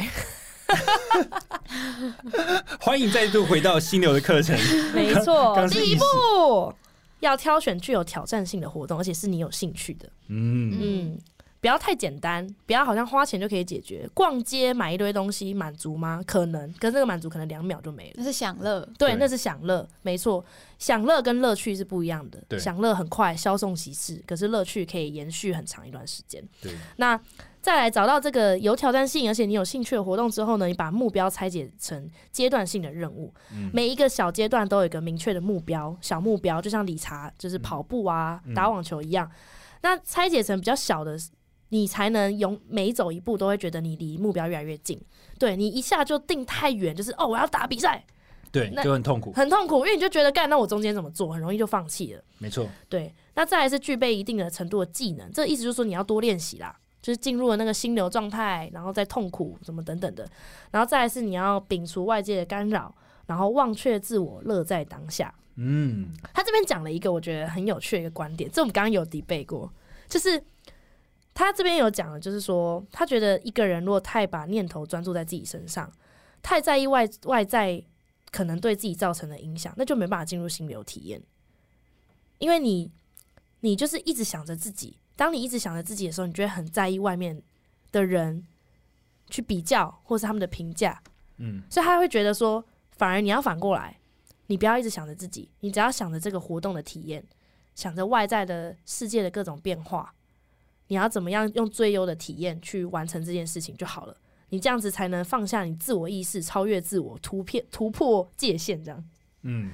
[2.80, 4.58] 欢迎再度回到犀牛的课程。
[4.94, 6.74] 没错第一步
[7.20, 10.08] 要挑选具有挑战性的活动，而且是你有兴趣的。
[10.28, 11.18] 嗯，嗯，
[11.60, 14.08] 不要太简单，不要好像花钱就可以解决。
[14.14, 16.22] 逛街买一堆东西满足吗？
[16.28, 18.14] 可能，跟这个满足可能两秒就没了。
[18.18, 20.46] 那是享乐，对，那是享乐，没错，
[20.78, 22.60] 享乐跟乐趣是不一样的。
[22.60, 26.44] 享乐很快，稍纵即逝，可是乐趣可以延续很长一段时间。
[26.62, 27.20] 对，那
[27.62, 33.70] 再来找到这个有挑战性，而且你有兴趣的活动之后呢，你把目标拆解成阶段性的任务，嗯。
[33.74, 38.54] 每一个小阶段都有一个明确的目标，小目标就像理查就是跑步啊、嗯。
[38.54, 39.30] 打网球一样。
[39.82, 41.18] 那拆解成比较小的，
[41.70, 45.00] 你才能永每走一步都会觉得你离目标越来越近。
[45.38, 48.04] 对你一下就定太远，就是哦我要打比赛，
[48.52, 52.24] 对，那就很痛苦，很痛苦，因为你就觉得干那我中间怎么做，很容易就放弃了。
[52.40, 56.76] 没错，对，那再来是具备一定的程度的技能，这意思就是说你要多练习啦，
[57.08, 60.30] 就是进入了那个心流状态，然后再痛苦什么等等的，
[60.72, 62.94] 然后再来是你要摒除外界的干扰，
[63.28, 65.34] 然后忘却自我，乐在当下。
[65.56, 69.72] 嗯，他这边讲了一个我觉得很有趣的一个观点，这我们刚刚有 debate 过，
[70.10, 70.44] 就是
[71.34, 75.90] 他这边有讲的，就是说他觉得一个人如果太把念头专注在自己身上，
[76.42, 77.82] 太在意外外在
[78.32, 81.22] 可能对自己造成的影响，那就没办法进入心流体验，
[82.40, 82.92] 因为你
[83.62, 87.42] 你就是一直想着自己，当你一直想着自己的时候，你就会很在意外面
[87.92, 88.48] 的人
[89.30, 91.04] 去比较或是他们的评价，
[91.38, 94.00] 嗯，所以他会觉得说，反而你要反过来，
[94.46, 97.26] 你不要一直想着自己，你只要想着这个活动的体验，
[97.76, 100.14] 想着外在的世界的各种变化，
[100.88, 104.16] 你要怎么样用最优的体验去完成这件事情就好了。
[104.50, 108.82] 你这样子才能放下你自我意识，超越自我，突破突破界限。
[108.82, 109.04] 这样，
[109.44, 109.72] 嗯，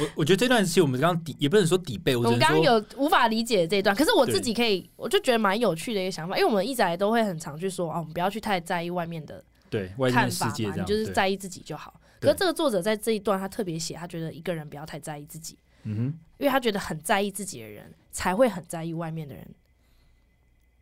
[0.00, 12.00] 我我觉得这段其实我们刚刚抵也不能说底背，我我们刚刚有无法理解这一段，可是我自己可以，我就觉得蛮有趣的一个想法，因为我们一直以来都会很常去说啊，我们不要去太在意外面的对外面的世看法嘛，你界这样，对，就是在意自己就好。
[12.20, 16.04] 可是这个作者在这一段，他特别写，他觉得一个人不要太在意自己，嗯哼，
[16.38, 19.46] 因为他觉得很在意自己的人，才会很在意外面的人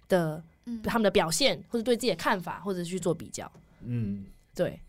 [0.08, 3.50] 的嗯，他们的表现，或者对自己的看法，或者去做比较。
[3.82, 4.80] 嗯，对，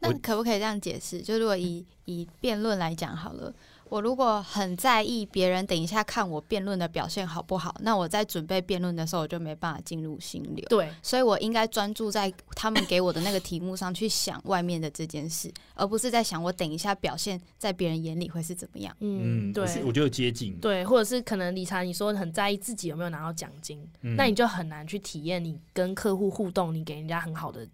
[0.00, 1.22] 那可不可以这样解释？
[1.22, 3.54] 就如果以以辩论来讲好了，
[3.92, 10.64] 我如果很在意别人等一下看我辩论的表现好不好，那我在准备辩论的时候，我就没办法进入心流。
[10.70, 18.96] 对，所以我应该专注在他们给我的那个题目上去想外面的这件事，而不是在想我等一下表现在别人眼里会是怎么样。
[19.00, 27.68] 嗯，嗯，对我，觉得接近，对，或者是可能理查你说很在意自己有没有拿到奖金，嗯那你就很难去体验你跟客户互动，你给人家很好的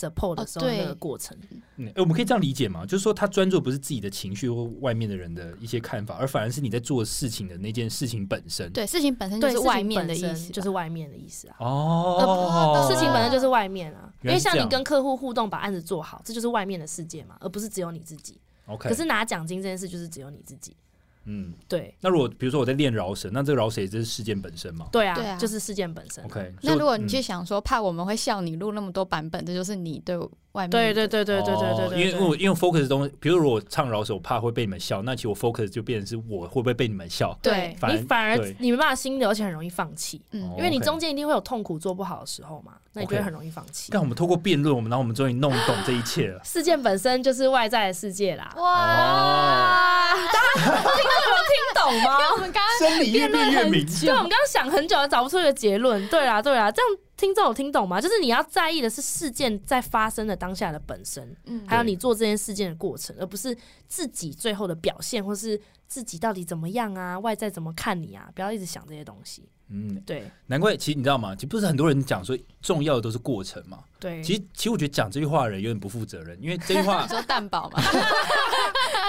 [0.00, 1.36] support 的时候那个过程。
[1.76, 2.86] 嗯，诶我们可以这样理解吗？
[2.86, 8.72] 就是说，他专注不是自己的情绪或外面的人的一些看法，而反而是你在做事情的那件事情本身。
[8.72, 11.56] 对，事情本身就，是外面的意思，就是外面的意思啊。
[11.58, 18.40] 哦，事情本身就是外面啊，因为像你跟客户互动，把案子做好，这就是外面的世界嘛，而不是只有你自己。
[18.66, 18.88] OK。
[18.88, 20.76] 可是拿奖金这件事就是只有你自己。
[21.24, 21.94] 嗯，对。
[22.00, 24.88] 那如果比如说我在练饶舌，那这个饶舌也就是事件本身嘛？
[24.90, 25.36] 对啊，对啊。
[25.36, 26.24] 就是事件本身。
[26.24, 26.54] ？OK。
[26.62, 30.16] 那如果你嗯去想说，怕我们会笑你录那么多版本，这就是你对
[30.52, 37.38] 外面对的对对对对对对因为我因为 focus 的东西，比如我唱饶舌，我怕会被你们笑，那其实我 focus 就变成是我会不会被你们笑？
[37.42, 37.76] 对。
[37.78, 38.56] 反你反而对。
[38.58, 40.50] 你没办法心流，而且很容易放弃，嗯。
[40.50, 43.90] 哦因为你中间一定会有痛苦做不好的时候嘛，那你就会很容易放弃。
[43.92, 46.40] 但我们透过辩论，我们然后我们终于弄懂这一切了。
[46.44, 52.18] 事件本身就是外在的世界啦，哇，大家听懂吗？
[52.34, 53.86] 我们刚刚真理越辩越明。
[53.86, 56.06] 对，我们刚刚想很久，找不出一个结论。
[56.08, 56.90] 对啦，对啦，这样
[57.20, 58.00] 听众有听懂吗？
[58.00, 63.54] 就是你要在意的是事件在发生的当下的本身，嗯还有你做这件事件的过程，而不是
[63.86, 69.48] 自己最后的表现，或是自己到底怎么样啊，外在怎么看你啊，不要一直想这些东西。
[69.72, 71.32] 嗯，对难怪，其实你知道吗？
[71.36, 73.84] 其实不是很多人讲说重要的都是过程嘛。
[74.00, 77.80] 对，其实，其实我觉得讲这句话的人有点不负责任，因为这句话 你说蛋堡嘛，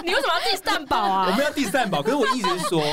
[0.04, 1.46] 你为什么要 diss 蛋堡我啊们？
[1.46, 2.84] 要第三宝，可是我意思是说，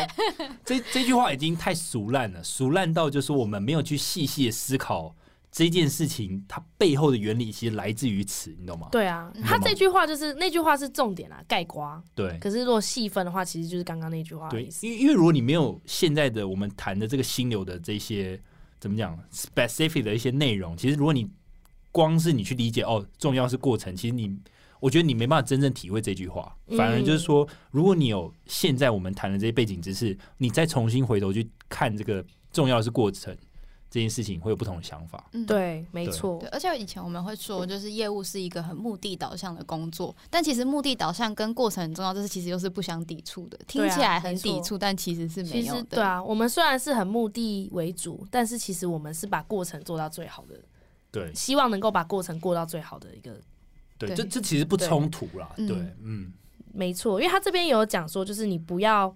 [0.65, 5.15] 这这句话已经太俗烂了，俗烂到就是我们没有去细细的思考
[5.51, 8.89] 这件事情它背后的原理，其实来自于此，你懂吗？
[8.93, 12.03] 对啊，嗯他这句话就是那句话是重点啊，盖瓜。
[12.15, 14.69] 对可是如果细分的话，其实就是刚刚那句话的对。
[14.83, 18.41] 因为因为如果你没有现在的我们谈的这个心流的这些
[18.79, 21.29] 怎么讲 specific 的一些内容，其实如果你
[21.91, 24.37] 光是你去理解哦，重要是过程，其实你
[24.81, 33.37] 我觉得你没办法真正体会这句话，嗯反而就是说，如果你有现在我们谈的这些背景知识，你再重新回头去看这个重要的是过程
[33.91, 35.29] 这件事情，会有不同的想法。
[35.33, 35.47] 嗯。
[35.47, 36.49] 对，没错对，。
[36.51, 43.59] 而且以前我们会说，就是业务是一个很目的导向的工作，但其实目的导向跟过程很重要，这是其实又是不相抵触的。
[43.67, 45.81] 听起来很抵触，但其实是没有的。
[45.81, 50.55] 实对啊，我们虽然是很目的为主，但是其实我们是把过程做到最好的，
[51.11, 53.41] 对希望能够把过程过到最好的一个。
[53.99, 55.53] 对，这这其实不冲突啦。
[55.57, 56.33] 对对嗯，嗯，
[56.73, 59.15] 没错，因为他这边有讲说，就是你不要，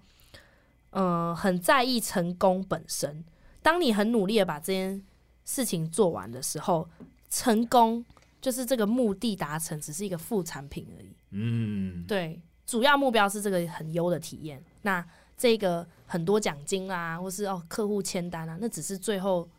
[0.89, 3.23] 呃，很在意成功本身。
[3.61, 5.01] 当你很努力的把这件
[5.45, 6.89] 事情做完的时候，
[7.29, 8.03] 成功
[8.41, 11.15] 就是这个目的达成，只是一个副产品而已。
[11.31, 14.61] 嗯，对，主要目标是这个很优的体验。
[14.81, 15.05] 那
[15.37, 19.49] 这个很多奖金啊，或是哦客户签单啊，那只是最后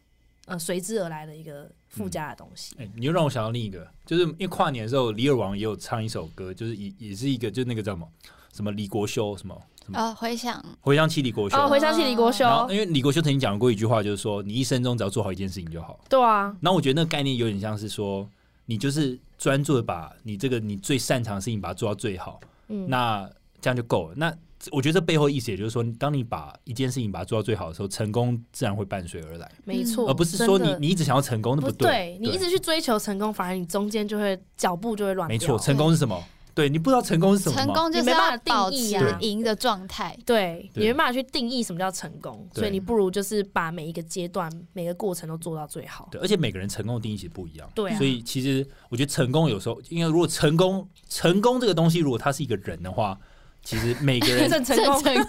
[0.44, 2.74] 呃随之而来的一个附加的东西。
[2.78, 8.08] 哎、你又让我想到另一个，就是因为跨年的时候，李尔王也有唱一首歌，就是也也是一个，就是那个叫什么
[8.52, 9.56] 什么李国修什么
[9.92, 11.56] 呃，回想回想起李国修。
[11.56, 16.00] 哦，回想起李国修，然后，因为李国修曾经讲过一句话，就是说，你一生中只要做好一件事情就好。
[16.08, 18.26] 对啊，那我觉得那个概念有点像是说，
[18.64, 23.28] 你就是专注的把你这个你最擅长的事情把它做到最好，嗯，那
[23.60, 24.14] 这样就够了。
[24.16, 24.34] 那
[24.72, 32.18] 我觉得这背后意思也就是说，当你把一件事情把它做到最好的时候，成功自然会伴随而来，没错，而不是说你你一直想要成功，那不对。
[32.20, 35.28] 你一直去追求成功，反而你中间就会脚步就会乱。
[35.28, 36.22] 没错，成功是什么？
[36.54, 37.56] 对你不知道成功是什么？
[37.56, 40.16] 成功就是你没办法要保持定义啊赢的状态。
[40.24, 46.08] 对，你没办法去定义什么叫成功，所以你不如就是把每一个阶段、每个过程都做到最好。
[46.12, 47.68] 对，而且每个人成功的定义其实不一样。
[47.74, 53.18] 对啊所以其实我觉得成功有时候，因为如果成功成功这个东西，如果他是一个人的话，
[53.64, 55.24] 其实每个人 郑成功，成 功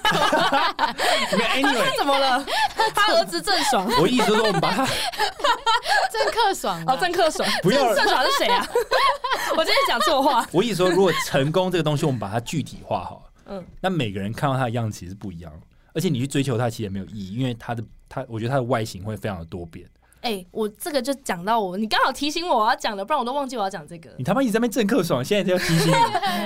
[1.38, 2.46] 没有 anyway，怎么了？
[2.94, 8.68] 他儿子郑爽，我意思是说，我们把他郑克爽哦，郑克爽，不要郑郑爽是谁啊？
[9.56, 10.46] 我今天讲错话。
[10.52, 15.52] 我意思说，如果成功这个东西，我们把它具体化好了，嗯，那每个人看到他的样子其实不一样，
[15.94, 19.88] 而且你去追求他其实也没有意义，因为他的他，我觉得他的外形会非常的多变。
[20.26, 24.10] 哎、我这个就讲到我，你刚好提醒我我要讲的，不然我都忘记我要讲这个。
[24.18, 25.94] 你他妈一直在那边正客爽，现在就要提醒你，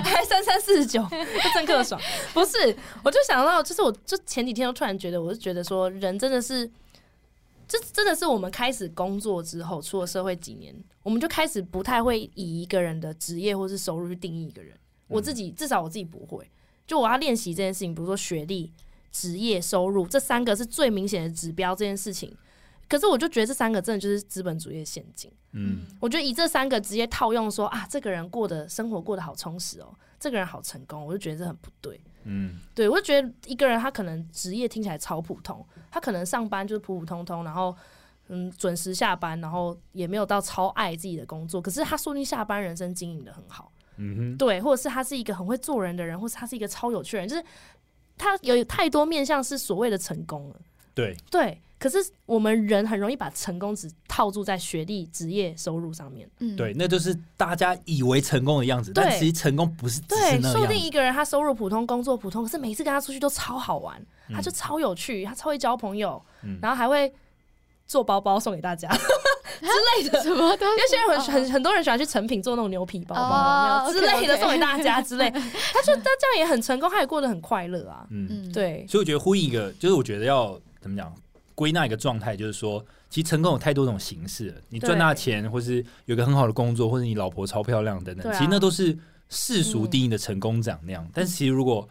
[0.04, 1.02] 还 三三四十九，
[1.54, 2.00] 郑克爽
[2.34, 2.76] 不是？
[3.06, 6.70] 我就想到，就是我就前几天都突然觉得，我是觉得说，人真的是，
[7.70, 14.76] 这真的是我们开始工作之后，出了社会几年，我们就开始不太会以一个人的职业或是收入去定义一个人。
[15.08, 16.46] 我自己至少我自己不会，
[16.86, 18.74] 就我要练习这件事情，比如说学历、
[19.10, 22.36] 职业、收入这三个是最明显的指标，这件事情。
[22.90, 25.32] 可是我就觉得这三个真的就是资本主义的陷阱。
[25.52, 32.02] 嗯，我觉得以这三个直接套用说啊，这个人过得生活过得好充实哦，这个人好成功，我就觉得这很不对。
[32.24, 37.76] 嗯，对我就觉得一个人他可能职业听起来超普通，他可能上班就是普普通通，然后
[38.28, 47.44] 嗯准时下班，然后也没有到超爱自己的工作，可是他说不定下班人生经营的很好，嗯哼，对，或者是他是一个很会做人的人，或是他是一个超有趣的人，就是
[48.18, 50.56] 他有太多面向是所谓的成功了。
[51.00, 51.18] 对。
[51.32, 56.30] 对，可是我们人很容易把成功只套住在学历、职业、收入上面。
[56.40, 56.56] 嗯。
[56.56, 59.04] 对，那就是大家以为成功的样子，对。
[59.04, 60.78] 但其实成功不是只是对，说不定。
[60.78, 64.36] 一个人他收入普通，工作普通，可是每次跟他出去都超好玩，嗯。
[64.36, 66.60] 他就超有趣，他超会交朋友，嗯。
[66.62, 67.12] 然后还会
[67.88, 68.88] 做包包送给大家
[69.60, 70.22] 之类的。
[70.22, 78.06] 什么都因为现在很很很多人喜欢去成品做那种牛皮包包，之类的送给大家之类，他就他这样也很成功，他也过得很快乐啊。
[78.12, 81.14] 嗯，嗯，对，所以我觉得呼应一个，就是我觉得要怎么讲，
[81.56, 84.62] 归纳一个状态，就是说，其实成功有太多种形式了。
[84.70, 88.98] 你赚大钱，或是有个很好的工作，或者你老婆超漂亮等等，啊其实那都是
[89.30, 91.08] 世俗定义的成功长那样。
[91.14, 91.88] 但是其实如果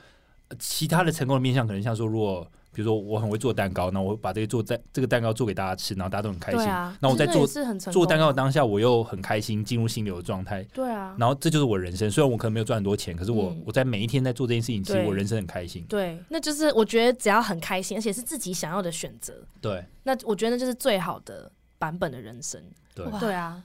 [0.48, 6.60] 呃其他的成功的面向，可能像说，如果比如说我很会做蛋糕，那我把这个做蛋这个蛋糕做给大家吃，然后大家都很开心。
[6.60, 10.62] 对啊，那我在做做蛋糕的当下，我又很开心，进入心流的状态。
[10.72, 12.08] 对啊，然后这就是我人生。
[12.08, 15.84] 虽然我可能没有赚很多钱，可是我、嗯我在每一天在做这件事情，其实我人生很开心。
[15.88, 21.50] 对，那就是我觉得只要很开心，而且是自己想要的选择，对那我觉得那就是最好的
[21.80, 22.62] 版本的人生。
[22.94, 23.60] 对哇对啊，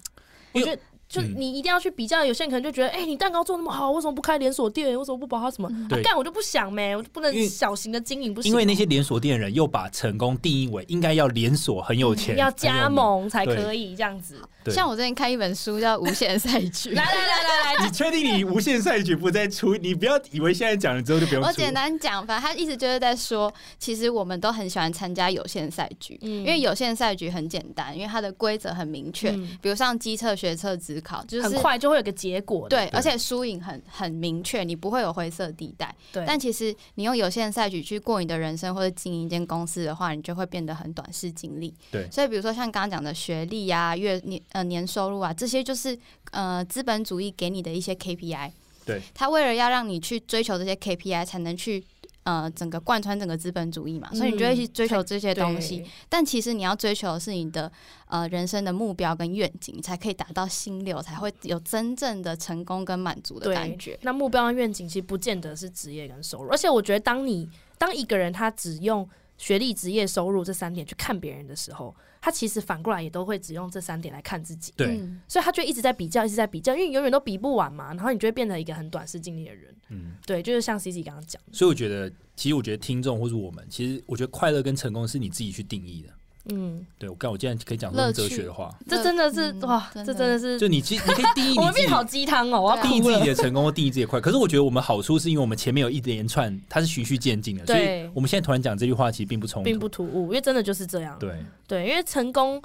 [0.53, 0.81] 我因为觉得。
[1.13, 4.97] 就嗯你一定要去比较，有些人可能就觉得，哎、你蛋糕做那么好，为什么不开连锁店？
[4.97, 5.69] 为什么不把它什么？
[5.91, 8.49] 啊干、我就不想呗，我就不能小型的经营，不行。
[8.49, 12.51] 因为那些连锁店的人又把成功定义为应该要连锁很有钱，要。
[12.63, 14.39] 加盟才可以这样子。
[14.67, 19.75] 像我最近看一本书叫《无限赛局》， 来来来来来，你确定你无限赛局不再出？
[19.75, 21.49] 你不要以为现在讲了之后就不用出。
[21.49, 32.67] 我简单讲，反正他意思就是在说，其实我们都很喜欢参加有限赛局，嗯因为有限赛局很简单，因为它的规则很明确，嗯比如像机测、学测、职考，就是很快就会有个结果。
[32.69, 35.93] 对，而且输赢很很明确，你不会有灰色地带。
[36.11, 41.73] 对，但其实你用有限赛局去过你的人生或者经营一间公司的话，你就会变得很短视经历。
[41.91, 45.97] 对所以比如说像刚刚讲的学历啊、月年呃年收入啊，这些就是
[46.31, 48.51] 呃资本主义给你的一些 KPI。
[48.85, 51.83] 对，他为了要让你去追求这些 KPI，才能去。
[52.23, 55.79] 呃，整个贯穿整个资本主义嘛，所以你就会去追求这些东西。
[55.79, 57.71] 对但其实你要追求的是你的
[58.07, 63.99] 呃人生的目标跟愿景，你才可以达到心流，才会有真正的成功跟满足的感觉。
[64.03, 69.07] 那目标跟愿景其实不见得是职业跟收入，而且我觉得，当你当一个人他只用
[69.37, 71.93] 学历、职业、收入这三点去看别人的时候，
[72.25, 74.71] 他其实反过来也都会只用这三点来看自己。
[74.77, 77.87] 对，嗯所以他就一直在比较，一直在比较，因为永远都比不完嘛。
[77.93, 79.75] 然后你就会变成一个很短视经历的人。
[79.89, 86.13] 嗯，对，就是像 C C 刚刚讲的，所以我觉得，其实我觉得听众或是我们，其实我觉得快乐跟成功是你自己去定义的。
[86.49, 93.27] 嗯，对我看我竟然可以讲出这么哲学的话，这真的是、嗯哇，真这真的是，就你其你可以 定义我你自己们变好鸡汤哦，我要对啊哭了定义自己。
[93.29, 94.19] 的成功，或定义自己的快。
[94.19, 101.17] 可是我觉得我们好处是因为我们前面有一连串，它是循序渐进的，所以我们现在突然讲这句话其实并不冲突，并不突兀，因为真的就是这样。
[101.17, 101.33] 对。
[101.65, 102.61] 对，因为成功，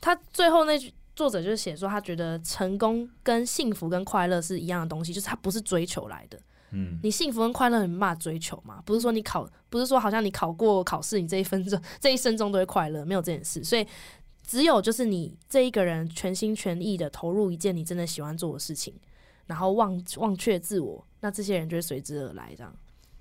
[0.00, 6.38] 他最后那句作者就是写说，他觉得成功跟幸福跟快乐是一样的东西，就是他不是追求来的。
[6.74, 8.82] 嗯，你幸福跟快乐你没办法追求嘛？
[8.84, 13.62] 不是说你考，不是说好像你考过考试，你这一分钟、 这一生中都会快乐，没有这件事。
[13.62, 13.86] 所以
[14.44, 18.92] 只有就是你这一个人全心全意的投入一件你真的喜欢做的事情，
[19.46, 22.74] 然后忘忘却自我，那这些人就会随之而来，这样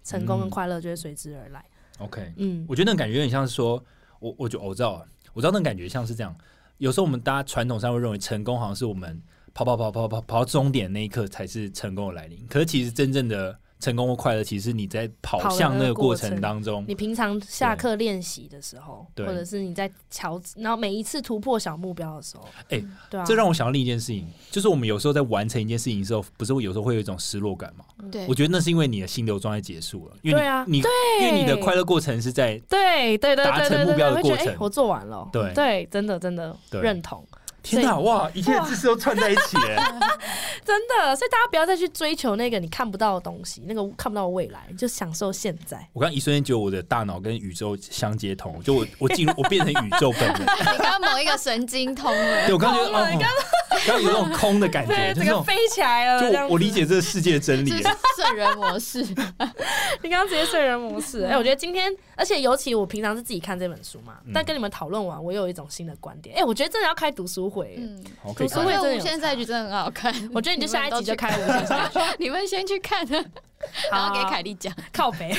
[0.03, 1.63] 成功跟嗯快乐就会随之而来。
[1.99, 3.81] OK，嗯，我觉得那种感觉有点像是说，
[4.19, 6.35] 我我就我知道了，我知道那种感觉像是这样。
[6.79, 9.21] 有时候我们大家传统上会认为成功好像是我们
[9.53, 27.83] 跑跑跑跑跑跑到终点那一刻才是成功的来临，可是其实真正的成功或快乐，其实你在跑向那那个个过程当中，你平常下课练习的时候，对或者是你在瞧，然后每一次突破小目标的时候，哎对啊，这让我想到另一件事情，就是我们有时候在完成一件事情的时候，不是会有时候会有一种失落感吗？
[28.09, 30.77] 对我觉得那是因为你的心流状态结束了，因为你对啊你
[31.21, 37.21] 因为你的快乐过程是在对对对达成对对对对，目标的过程我做完了，对对，真的真的认同，
[37.63, 39.99] 天哪哇，一切的知识都串在一起了。
[40.65, 45.87] 真的，所以大家不要再去追求那个你看不到的东西，那个看不到的未来，就享受现在。
[45.93, 50.41] 我刚一瞬间觉得我的大脑跟宇宙相接通，就我我进入我变成宇宙本人。
[50.73, 53.25] 你刚刚某一个神经通了对，我刚刚觉得
[53.85, 57.83] 刚刚有那种空的感觉，对，就是那种整个飞起来了，就我我理解这个世界的真理是。
[58.15, 59.01] 圣人模式，
[60.01, 67.77] 你刚刚直接睡人模式，哎、我觉得今天，而且尤其我平常是自己看这本书嘛，嗯但跟你们讨论完，我又有一种新的观点，哎、我觉得真的要开读书会、
[68.37, 73.05] 读书会真的有得无限赛局真的很好看，我觉得你就下一集就开无你们都去限赛局， 你们先去看，
[73.91, 74.73] 然后给凯莉讲。
[74.93, 75.35] 靠北。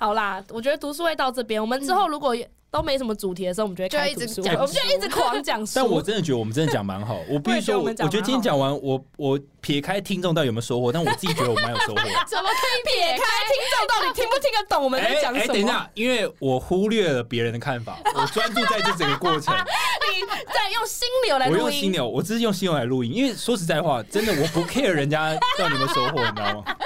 [0.00, 2.34] 好啦，我觉得读书会到这边，我们之后如果
[2.74, 5.72] 都没什么主题的时候，我们就会开就一直读书会，讲我们就一直狂讲书。
[5.76, 12.02] 但我真的觉得我们真的讲蛮好，我必须说，我我觉得今天讲完，我我撇开听众到底有没有收获，但我自己觉得我蛮有收获。
[12.26, 15.52] 怎么可以撇开听众到底听不听得懂我们在讲什么？
[15.54, 19.54] 等一下，因为我忽略了别人的看法，我专注在这整个过程。
[19.54, 20.20] 你
[20.52, 26.76] 在用心流来我录音，我用心流，我只是用心流来录音，因为说实在话，真的我不 care 人家到底有没有收获，你知道吗？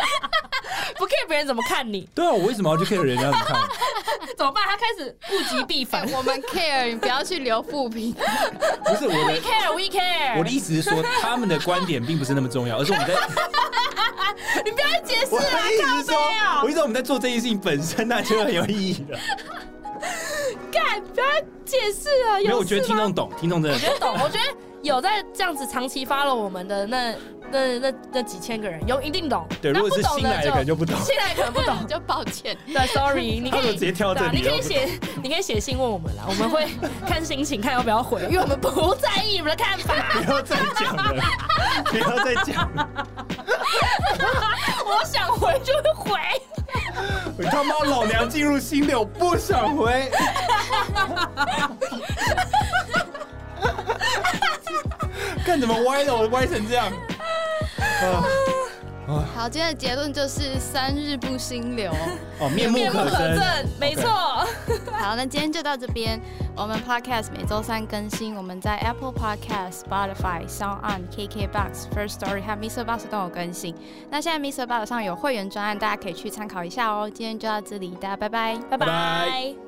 [0.99, 3.69] 不 care 别人怎么看你，对啊，我为什么要去 care 人家怎么看我？
[4.37, 4.65] 怎么办？
[4.67, 6.09] 他开始物极必反。
[6.13, 8.13] 我们 care，你不要去留负评。
[8.85, 10.39] 不是我的 We care, we care。
[10.39, 13.15] 我的意思是说，他们的观点并不是那么重要，而是我们在。
[14.65, 16.19] 你不要再解释我的了，意思说
[16.63, 19.19] 我意思说我们在做这件事情本身，那就很有意义了。
[20.71, 22.37] 干，不要再解释啊。
[22.39, 24.45] 没有，我觉得听众懂，听众真的我觉得懂，我觉得
[24.83, 27.15] 有在这样子长期发了我们的那
[27.51, 29.47] 那那那几千个人，有一定懂。
[29.61, 29.73] 对。
[29.73, 30.97] 那如果是不懂新来的，可能就不懂。
[31.01, 31.75] 新来可能不懂。
[31.89, 32.57] 就抱歉。
[32.67, 34.89] 对，sorry，你可以直接跳到这里对啊你可以了写，
[35.23, 36.69] 你可以写信问我们啦，我们会
[37.07, 39.95] 看心情，看要不要回，因为我们不在意你们的看法。
[40.13, 41.23] 不要再讲了，
[41.87, 42.89] 不要再讲了。
[44.87, 46.19] 我想回就会回。
[47.37, 50.11] 我他妈老娘进入心流，不想回。
[55.45, 56.87] 看怎么歪的，我歪成这样。
[56.87, 58.25] 啊
[59.35, 61.91] 好，今天的结论就是三日不心流。
[62.39, 63.39] 哦，面目可可憎。
[63.39, 64.11] 憎，没错。
[64.93, 66.21] 好，那今天就到这边。
[66.55, 72.85] 我们 Podcast 每周三更新，我们在 Apple Podcast、Spotify、Sound On、KKBox、First Story 和 Mr.
[72.85, 73.75] Box 都有更新。
[74.11, 74.67] 那现在 Mr.
[74.67, 77.09] Box 上有会员专案，大家可以去参考一下哦。
[77.09, 78.17] 今天就到这里，大家。
[78.19, 79.68] 拜拜拜拜。